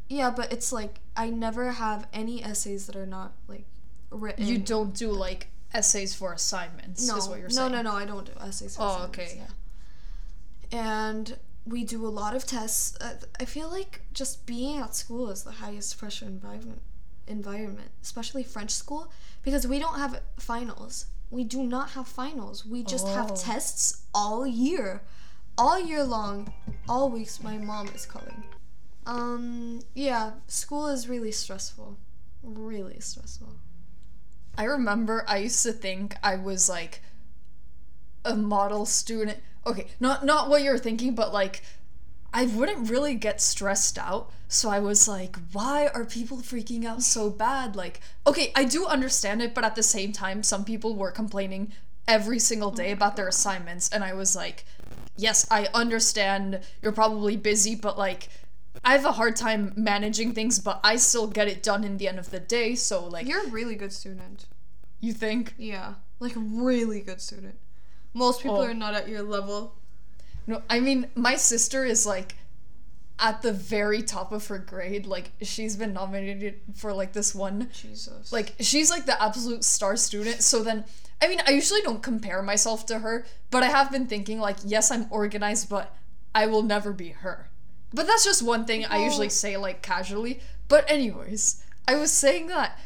[0.09, 3.65] Yeah, but it's like I never have any essays that are not like
[4.09, 4.45] written.
[4.45, 7.71] You don't do like essays for assignments, no, is what you're no, saying.
[7.73, 7.91] no, no.
[7.93, 8.75] I don't do essays.
[8.77, 9.37] For Oh, assignments, okay.
[9.37, 9.47] Yeah.
[10.71, 12.97] And we do a lot of tests.
[13.01, 16.81] Uh, I feel like just being at school is the highest pressure environment.
[17.27, 19.11] Environment, especially French school,
[19.43, 21.07] because we don't have finals.
[21.29, 22.65] We do not have finals.
[22.65, 23.35] We just have Oh.
[23.35, 25.01] tests all year,
[25.57, 26.53] all year long,
[26.87, 27.43] all weeks.
[27.43, 28.45] My mom is calling.
[29.07, 31.97] Um, yeah, school is really stressful.
[32.43, 33.53] Really stressful.
[34.57, 37.01] I remember I used to think I was like
[38.25, 39.39] a model student.
[39.65, 41.61] Okay, not not what you're thinking, but like
[42.33, 44.31] I wouldn't really get stressed out.
[44.49, 47.75] So I was like, why are people freaking out so bad?
[47.75, 51.71] Like, okay, I do understand it, but at the same time, some people were complaining
[52.07, 54.65] every single day about their assignments and I was like,
[55.15, 58.29] yes, I understand you're probably busy, but like
[58.83, 62.07] I have a hard time managing things, but I still get it done in the
[62.07, 62.75] end of the day.
[62.75, 64.45] So like, You're a really good student.
[64.99, 65.53] you think?
[65.57, 67.55] Yeah, like really good student.
[68.13, 68.63] Most people Oh.
[68.65, 69.75] are not at your level.
[70.47, 72.35] No, I mean my sister is like
[73.19, 75.05] at the very top of her grade.
[75.05, 78.31] Like she's been nominated for like this one Jesus.
[78.31, 80.85] like she's like the absolute star student so then
[81.21, 84.57] i mean i usually don't compare myself to her but i have been thinking like
[84.63, 85.95] yes i'm organized but
[86.35, 87.49] i will never be her
[87.93, 90.39] but that's just one thing i usually say like casually.
[90.67, 92.77] But anyways i was saying that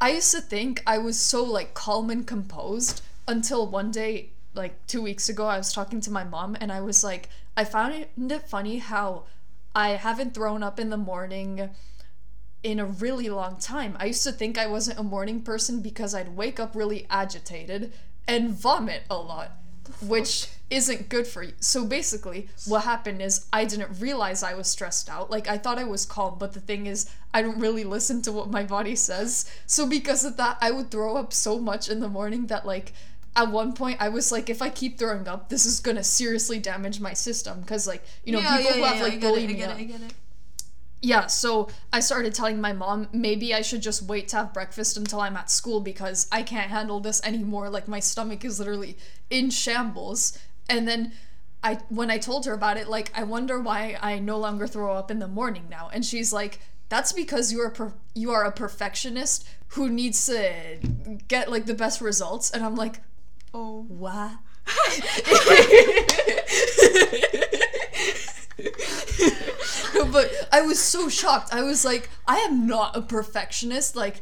[0.00, 4.86] i used to think i was so like calm and composed until one day like
[4.86, 7.94] two weeks ago i was talking to my mom and i was like i found
[7.94, 9.24] it funny how
[9.74, 11.70] i haven't thrown up in the morning
[12.62, 13.96] in a really long time.
[14.00, 17.92] I used to think I wasn't a morning person because I'd wake up really agitated
[18.26, 19.52] and vomit a lot,
[20.02, 21.52] which isn't good for you.
[21.60, 25.30] So basically, what happened is I didn't realize I was stressed out.
[25.30, 28.32] Like I thought I was calm, but the thing is, I don't really listen to
[28.32, 29.50] what my body says.
[29.66, 32.92] So because of that, I would throw up so much in the morning that like
[33.36, 36.58] at one point I was like if I keep throwing up, this is to seriously
[36.58, 39.46] damage my system cause like, you know, people who have like I get it, I
[39.46, 40.14] bulimia get it, I get it.
[41.00, 44.96] yeah, so I started telling my mom maybe I should just wait to have breakfast
[44.96, 47.70] until I'm at school because I can't handle this anymore.
[47.70, 48.96] Like my stomach is literally
[49.30, 50.36] in shambles.
[50.68, 51.12] And then
[51.62, 54.94] I when I told her about it, like I wonder why I no longer throw
[54.94, 55.90] up in the morning now.
[55.92, 60.78] And she's like, "That's because you are per- you are a perfectionist who needs to
[61.28, 63.00] get like the best results." And I'm like,
[63.54, 63.84] Oh.
[63.88, 64.32] "What?"
[70.12, 71.52] but I was so shocked.
[71.52, 73.96] I was like, I am not a perfectionist.
[73.96, 74.20] Like,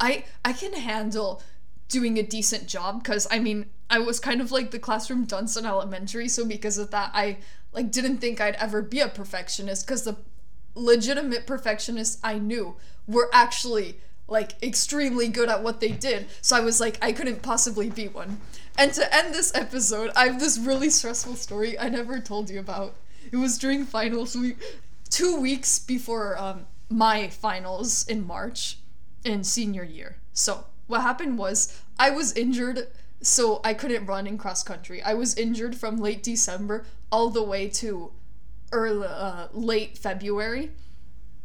[0.00, 1.42] I I can handle
[1.88, 5.56] doing a decent job because I mean I was kind of like the classroom dunce
[5.56, 7.38] in elementary, so because of that I
[7.72, 10.16] like didn't think I'd ever be a perfectionist because the
[10.74, 13.96] legitimate perfectionists I knew were actually
[14.26, 16.26] like extremely good at what they did.
[16.40, 18.40] So I was like I couldn't possibly be one.
[18.76, 22.58] And to end this episode, I have this really stressful story I never told you
[22.58, 22.94] about.
[23.30, 24.58] It was during finals week,
[25.10, 28.78] two weeks before um, my finals in March
[29.24, 30.16] in senior year.
[30.32, 32.88] So what happened was I was injured,
[33.24, 35.02] so I couldn't run in cross country.
[35.02, 38.12] I was injured from late December all the way to
[38.70, 40.72] early, uh, late February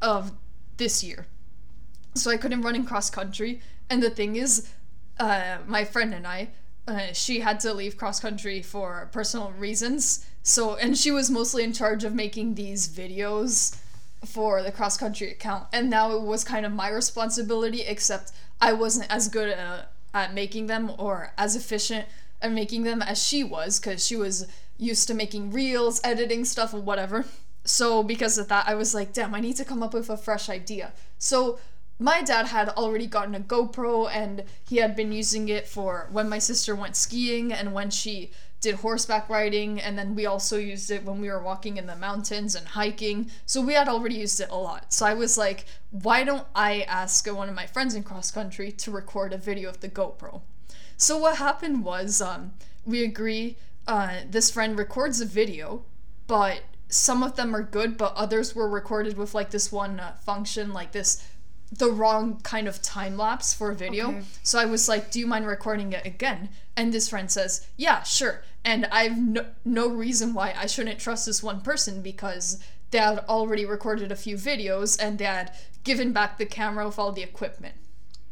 [0.02, 0.34] of
[0.78, 1.28] this year.
[2.16, 3.62] So I couldn't run in cross country.
[3.90, 4.70] And the thing is,
[5.20, 6.50] uh, my friend and I,
[6.88, 10.26] uh, she had to leave cross country for personal reasons.
[10.44, 13.80] So, and she was mostly in charge of making these videos
[14.26, 15.68] for the cross country account.
[15.72, 19.84] And now it was kind of my responsibility, except I wasn't as good uh,
[20.14, 22.08] at making them or as efficient
[22.42, 26.74] at making them as she was, because she was used to making reels, editing stuff,
[26.74, 27.26] or whatever.
[27.66, 30.18] So, because of that, I was like, damn, I need to come up with a
[30.18, 30.94] fresh idea.
[31.18, 31.60] So,
[32.00, 36.30] my dad had already gotten a GoPro and he had been using it for when
[36.30, 38.32] my sister went skiing and when she
[38.62, 41.96] did horseback riding and then we also used it when we were walking in the
[41.96, 43.32] mountains and hiking.
[43.46, 44.92] So we had already used it a lot.
[44.94, 48.72] So I was like, why don't I ask one of my friends in cross country
[48.72, 50.42] to record a video of the GoPro?
[50.98, 52.54] So what happened was um,
[52.86, 53.58] we agree
[53.88, 55.84] uh, this friend records a video,
[56.28, 60.14] but some of them are good, but others were recorded with like this one uh,
[60.26, 61.24] function, like this
[61.72, 64.10] the wrong kind of time lapse for a video.
[64.10, 64.24] Okay.
[64.44, 68.04] So I was like, "Do you mind recording it again?" And this friend says, "Yeah,
[68.04, 72.62] sure." And I've no, no reason why I shouldn't trust this one person because
[72.92, 75.54] they had already recorded a few videos and they had
[75.84, 77.76] given back the camera with all the equipment.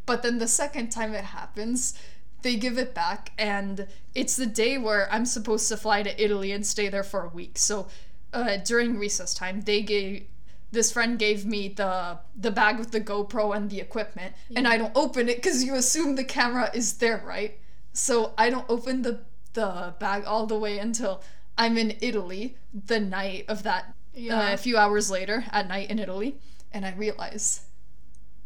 [0.06, 1.94] But then the second time it happens,
[2.42, 6.52] they give it back, and it's the day where I'm supposed to fly to Italy
[6.52, 7.58] and stay there for a week.
[7.58, 7.88] So
[8.32, 10.26] uh, during recess time, they gave
[10.72, 14.78] this friend gave me the the bag with the GoPro and the equipment, and I
[14.78, 17.58] don't open it because you assume the camera is there, right?
[17.94, 19.22] So I don't open the
[19.58, 21.24] the bag all the way until
[21.58, 22.56] I'm in Italy
[22.86, 23.96] the night of that.
[24.14, 24.40] Yeah.
[24.40, 26.38] Uh, a few hours later at night in Italy,
[26.72, 27.62] and I realize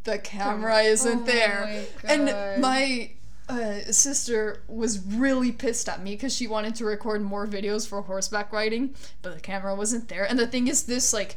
[0.06, 1.86] the camera isn't Oh there.
[2.04, 2.14] my.
[2.14, 3.12] And my
[3.50, 8.02] uh, sister was really pissed at me because she wanted to record more videos for
[8.02, 10.24] horseback riding, but the camera wasn't there.
[10.24, 11.36] And the thing is, this like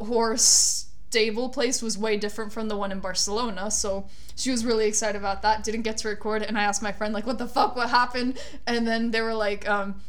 [0.00, 4.06] horse stable place was way different from the one in Barcelona, so
[4.36, 5.64] she was really excited about that.
[5.64, 7.74] Didn't get to record, and I asked my friend like, "What the fuck?
[7.74, 10.00] What happened?" And then they were like, um,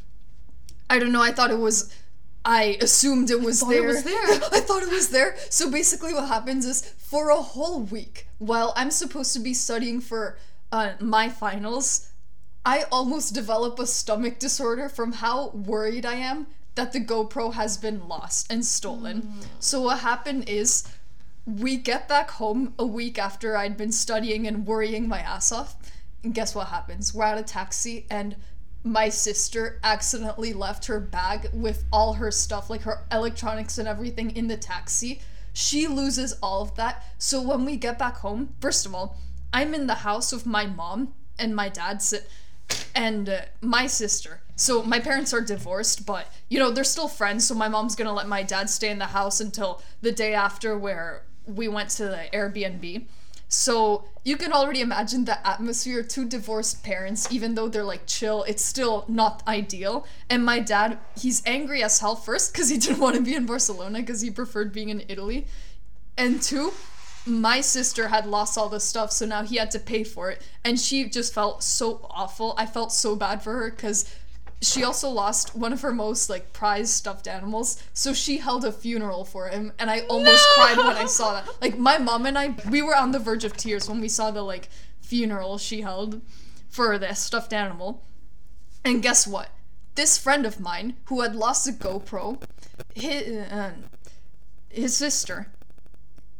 [0.92, 1.24] "I don't know.
[1.24, 1.92] I thought it was."
[2.44, 3.84] I assumed it was there.
[3.84, 4.26] it was there.
[4.58, 5.36] I thought it was there.
[5.50, 10.02] So basically, what happens is for a whole week, while I'm supposed to be studying
[10.02, 10.38] for
[10.72, 12.10] uh, my finals,
[12.64, 17.78] I almost develop a stomach disorder from how worried I am that the GoPro has
[17.78, 19.34] been lost and stolen.
[19.60, 20.88] So what happened is
[21.46, 25.76] we get back home a week after I'd been studying and worrying my ass off.
[26.24, 27.14] And guess what happens?
[27.14, 28.36] We're at a taxi and
[28.84, 34.36] my sister accidentally left her bag with all her stuff, like her electronics and everything,
[34.36, 35.22] in the taxi.
[35.54, 37.04] She loses all of that.
[37.18, 39.18] So when we get back home, first of all,
[39.54, 42.30] I'm in the house with my mom and my dad sit
[42.96, 44.42] and uh, my sister.
[44.62, 48.06] So my parents are divorced, but you know, they're still friends, so my mom's going
[48.06, 51.90] to let my dad stay in the house until the day after where we went
[51.90, 53.08] to the Airbnb.
[53.48, 56.04] So you can already imagine the atmosphere.
[56.04, 60.06] Two divorced parents, even though they're like chill, it's still not ideal.
[60.30, 63.48] And my dad, he's angry as hell first because he didn't want to be in
[63.48, 65.48] Barcelona because he preferred being in Italy.
[66.16, 66.72] And two,
[67.26, 70.42] my sister had lost all the stuff, so now he had to pay for it.
[70.64, 72.54] And she just felt so awful.
[72.58, 74.06] I felt so bad for her because
[74.62, 78.72] she also lost one of her most like prized stuffed animals so she held a
[78.72, 81.50] funeral for him and i almost cried when i saw that.
[81.62, 84.30] Like my mom and i we were on the verge of tears when we saw
[84.32, 84.70] the like
[85.00, 86.22] funeral she held
[86.70, 88.02] for this stuffed animal.
[88.86, 89.50] And guess what?
[89.96, 92.42] This friend of mine who had lost a gopro
[92.96, 93.74] his, uh,
[94.70, 95.48] his sister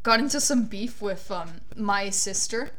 [0.04, 2.72] got into some beef with um, my sister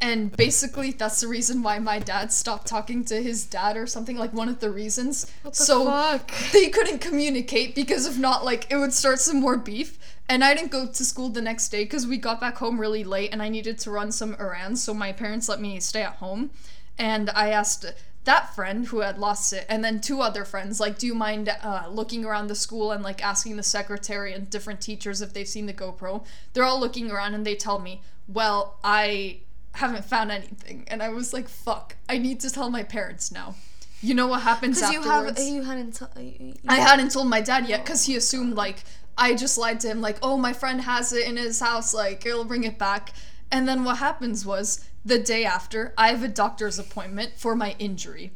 [0.00, 4.16] and basically that's the reason why my dad stopped talking to his dad or something
[4.16, 5.30] like one of the reasons.
[5.42, 6.32] What the so fuck?
[6.52, 9.98] they couldn't communicate because if not like it would start some more beef.
[10.28, 13.04] And i didn't go to school the next day because we got back home really
[13.04, 14.82] late and i needed to run some errands.
[14.82, 16.50] So my parents let me stay at home.
[16.98, 17.84] And i asked
[18.24, 21.48] that friend who had lost it and then two other friends like do you mind
[21.62, 25.48] uh, looking around the school and like asking the secretary and different teachers if they've
[25.48, 26.24] seen the gopro?
[26.54, 29.40] They're all looking around and they tell me well i
[29.74, 30.84] haven't found anything.
[30.88, 33.54] And i was like fuck i need to tell my parents now.
[34.02, 35.38] You know what happens Because you afterwards?
[35.38, 35.92] have you hadn't.
[35.92, 37.82] T- you, you- I hadn't told my dad yet oh.
[37.82, 38.84] because he assumed like
[39.18, 42.22] I just lied to him like oh my friend has it in his house like
[42.22, 43.12] he'll bring it back.
[43.52, 47.74] And then what happens was the day after I have a doctor's appointment for my
[47.78, 48.32] injury.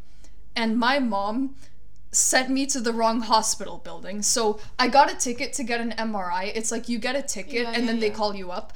[0.57, 1.57] And my mom
[2.13, 4.23] sent me to the wrong hospital building.
[4.23, 7.63] So I got a ticket to get an MRI it's like you get a ticket
[7.63, 8.73] Yeah, and yeah, then they call you up.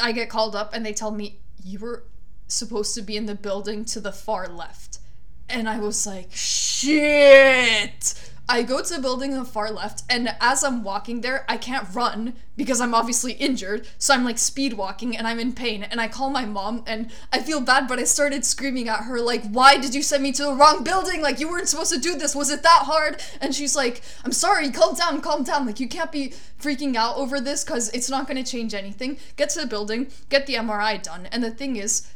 [0.00, 2.04] I get called up and they tell me you were
[2.46, 5.00] supposed to be in the building to the far left
[5.48, 8.25] and I was like, shit.
[8.48, 11.56] I go to the building on the far left, and as I'm walking there, I
[11.56, 13.88] can't run because I'm obviously injured.
[13.98, 15.82] So I'm like speed walking and I'm in pain.
[15.82, 19.20] And I call my mom, and I feel bad, but I started screaming at her,
[19.20, 21.22] like, why did you send me to the wrong building?
[21.22, 22.36] Like, you weren't supposed to do this.
[22.36, 23.20] Was it that hard?
[23.40, 25.66] And she's like, I'm sorry, calm down, calm down.
[25.66, 29.18] Like, you can't be freaking out over this because it's not going to change anything.
[29.34, 31.26] Get to the building, get the MRI done.
[31.32, 32.08] And the thing is,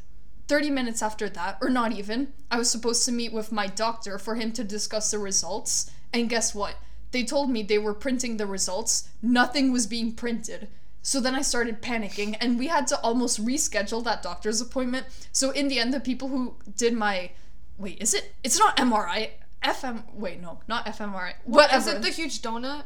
[0.47, 4.19] 30 minutes after that, or not even, I was supposed to meet with my doctor
[4.19, 5.91] for him to discuss the results.
[6.13, 6.77] And guess what?
[7.13, 9.09] They told me they were printing the results.
[9.23, 10.69] Nothing was being printed.
[11.03, 15.07] So then I started panicking, and we had to almost reschedule that doctor's appointment.
[15.33, 17.31] So in the end, the people who did my.
[17.79, 18.35] Wait, is it?
[18.45, 19.31] It's not MRI.
[19.65, 20.03] FM.
[20.15, 21.35] Wait, no, not FMRI.
[21.45, 21.77] Whatever.
[21.77, 22.85] Is it the huge donut?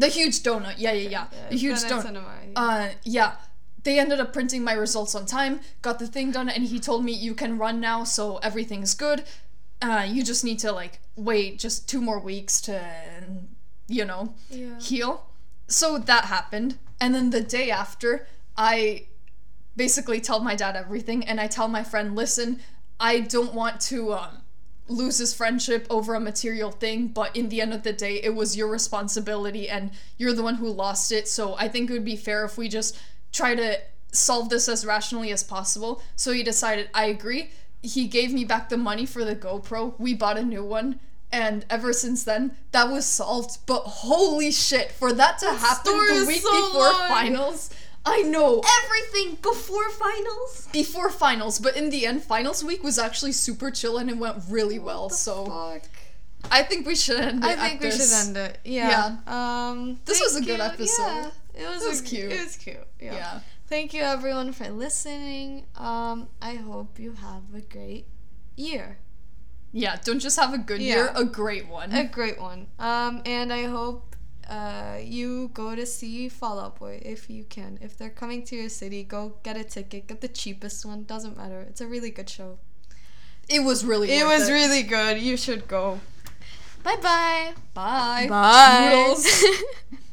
[0.00, 0.74] the huge donut.
[0.78, 1.26] Yeah, yeah, yeah.
[1.50, 2.16] the huge donut.
[2.16, 2.52] MRI.
[2.56, 3.36] Uh, yeah.
[3.82, 7.02] They ended up printing my results on time, got the thing done, and he told
[7.02, 9.24] me you can run now, so everything's good.
[9.82, 12.82] Uh, you just need to like wait just two more weeks to,
[13.88, 14.78] you know, Yeah.
[14.78, 15.26] heal.
[15.68, 18.26] So that happened, and then the day after,
[18.56, 19.06] I
[19.76, 22.60] basically tell my dad everything, and I tell my friend, listen,
[22.98, 24.42] I don't want to um,
[24.88, 28.34] lose his friendship over a material thing, but in the end of the day, it
[28.34, 31.28] was your responsibility, and you're the one who lost it.
[31.28, 32.98] So I think it would be fair if we just
[33.32, 33.78] try to
[34.12, 36.02] solve this as rationally as possible.
[36.16, 37.50] So he decided, I agree.
[37.82, 39.94] He gave me back the money for the GoPro.
[39.98, 41.00] We bought a new one.
[41.32, 43.58] And ever since then, that was solved.
[43.66, 47.08] But holy shit, for that to happen the week so before long.
[47.08, 47.70] finals,
[48.04, 50.68] I know Everything before finals.
[50.72, 54.38] before finals, but in the end, finals week was actually super chill and it went
[54.48, 55.08] really well.
[55.08, 55.82] So Fuck.
[56.50, 57.58] I think we should end it.
[57.58, 58.10] I think we this.
[58.26, 58.58] should end it.
[58.64, 59.18] Yeah.
[59.28, 60.00] Um.
[60.06, 60.64] This was a good you.
[60.64, 61.02] episode.
[61.06, 61.30] Yeah.
[61.54, 62.32] It was, It was a- cute.
[62.32, 62.76] It was cute.
[63.00, 63.14] Yeah.
[63.14, 63.40] Yeah.
[63.70, 65.64] Thank you everyone for listening.
[65.76, 66.28] Um.
[66.42, 68.06] I hope you have a great
[68.56, 68.98] year.
[69.72, 70.94] Yeah, don't just have a good Yeah.
[70.94, 71.92] year, a great one.
[71.92, 72.66] A great one.
[72.78, 73.22] Um.
[73.24, 74.06] And I hope.
[74.48, 77.78] Uh, you go to see Fall Out Boy if you can.
[77.80, 80.08] If they're coming to your city, go get a ticket.
[80.08, 81.04] Get the cheapest one.
[81.04, 81.60] Doesn't matter.
[81.68, 82.58] It's a really good show.
[83.48, 85.20] it was really It was really good.
[85.20, 86.00] You should go.
[86.82, 87.52] Bye bye.
[87.74, 88.26] Bye.
[88.28, 89.14] Bye.
[89.14, 89.44] Toodles.